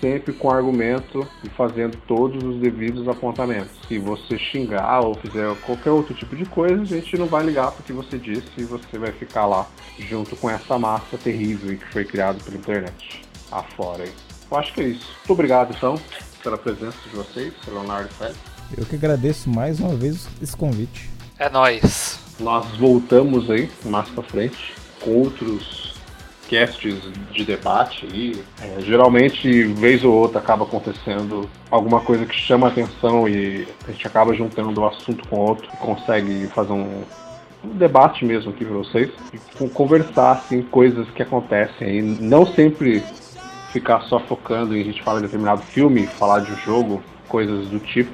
sempre 0.00 0.32
com 0.34 0.50
argumento 0.50 1.26
e 1.42 1.48
fazendo 1.48 1.96
todos 2.06 2.42
os 2.44 2.60
devidos 2.60 3.08
apontamentos. 3.08 3.70
Se 3.88 3.98
você 3.98 4.36
xingar 4.38 5.00
ou 5.00 5.14
fizer 5.14 5.54
qualquer 5.64 5.90
outro 5.90 6.14
tipo 6.14 6.36
de 6.36 6.44
coisa, 6.44 6.82
a 6.82 6.84
gente 6.84 7.16
não 7.16 7.26
vai 7.26 7.44
ligar 7.44 7.70
porque 7.72 7.92
você 7.92 8.18
disse 8.18 8.46
e 8.58 8.64
você 8.64 8.98
vai 8.98 9.12
ficar 9.12 9.46
lá 9.46 9.66
junto 9.98 10.36
com 10.36 10.50
essa 10.50 10.78
massa 10.78 11.16
terrível 11.16 11.76
que 11.78 11.86
foi 11.92 12.04
criada 12.04 12.38
pela 12.44 12.56
internet 12.58 13.25
afora 13.50 14.04
aí. 14.04 14.12
Eu 14.50 14.56
acho 14.58 14.72
que 14.72 14.80
é 14.80 14.84
isso. 14.84 15.06
Muito 15.18 15.32
obrigado 15.32 15.74
então 15.76 15.98
pela 16.42 16.56
presença 16.56 16.96
de 17.10 17.16
vocês, 17.16 17.52
Leonardo 17.66 18.08
Félix. 18.14 18.38
Eu 18.76 18.84
que 18.84 18.96
agradeço 18.96 19.48
mais 19.50 19.80
uma 19.80 19.94
vez 19.94 20.28
esse 20.42 20.56
convite. 20.56 21.08
É 21.38 21.48
nóis. 21.48 22.18
Nós 22.38 22.66
voltamos 22.76 23.50
aí 23.50 23.70
mais 23.84 24.08
pra 24.10 24.22
frente 24.22 24.74
com 25.00 25.10
outros 25.10 25.94
casts 26.48 26.94
de 27.32 27.44
debate 27.44 28.06
aí. 28.12 28.44
É, 28.60 28.80
geralmente, 28.80 29.64
vez 29.64 30.04
ou 30.04 30.12
outra, 30.12 30.38
acaba 30.38 30.64
acontecendo 30.64 31.48
alguma 31.70 32.00
coisa 32.00 32.24
que 32.24 32.34
chama 32.36 32.68
a 32.68 32.70
atenção 32.70 33.28
e 33.28 33.66
a 33.86 33.90
gente 33.90 34.06
acaba 34.06 34.32
juntando 34.34 34.80
um 34.80 34.86
assunto 34.86 35.26
com 35.28 35.36
outro 35.40 35.68
e 35.72 35.76
consegue 35.78 36.46
fazer 36.48 36.72
um, 36.72 37.02
um 37.64 37.68
debate 37.76 38.24
mesmo 38.24 38.50
aqui 38.50 38.64
pra 38.64 38.76
vocês 38.76 39.10
e 39.32 39.38
con- 39.58 39.68
conversar 39.68 40.32
assim, 40.32 40.62
coisas 40.62 41.08
que 41.10 41.22
acontecem 41.22 41.86
aí. 41.88 42.02
Não 42.02 42.46
sempre 42.46 43.02
ficar 43.76 44.00
só 44.02 44.18
focando 44.18 44.74
em 44.74 44.80
a 44.80 44.84
gente 44.84 45.02
falar 45.02 45.18
de 45.18 45.26
determinado 45.26 45.60
filme, 45.60 46.06
falar 46.06 46.40
de 46.40 46.50
um 46.50 46.56
jogo, 46.56 47.02
coisas 47.28 47.68
do 47.68 47.78
tipo, 47.78 48.10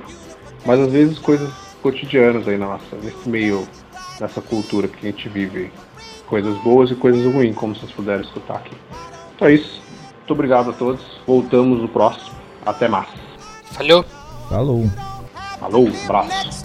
mas 0.66 0.80
às 0.80 0.90
vezes 0.90 1.20
coisas 1.20 1.48
cotidianas 1.80 2.48
aí 2.48 2.58
na 2.58 2.66
nossa, 2.66 2.96
nesse 3.00 3.28
meio, 3.28 3.66
nessa 4.20 4.40
cultura 4.40 4.88
que 4.88 5.06
a 5.06 5.10
gente 5.10 5.28
vive 5.28 5.58
aí. 5.58 5.72
Coisas 6.26 6.56
boas 6.62 6.90
e 6.90 6.96
coisas 6.96 7.32
ruins, 7.32 7.54
como 7.54 7.76
vocês 7.76 7.92
puderam 7.92 8.22
escutar 8.22 8.56
aqui. 8.56 8.76
Então 9.36 9.46
é 9.46 9.54
isso. 9.54 9.80
Muito 10.18 10.32
obrigado 10.32 10.70
a 10.70 10.72
todos. 10.72 11.04
Voltamos 11.26 11.80
no 11.80 11.88
próximo. 11.88 12.34
Até 12.66 12.88
mais. 12.88 13.08
Falhou. 13.72 14.04
Falou! 14.48 14.90
Falou, 15.60 15.88
abraço. 16.04 16.64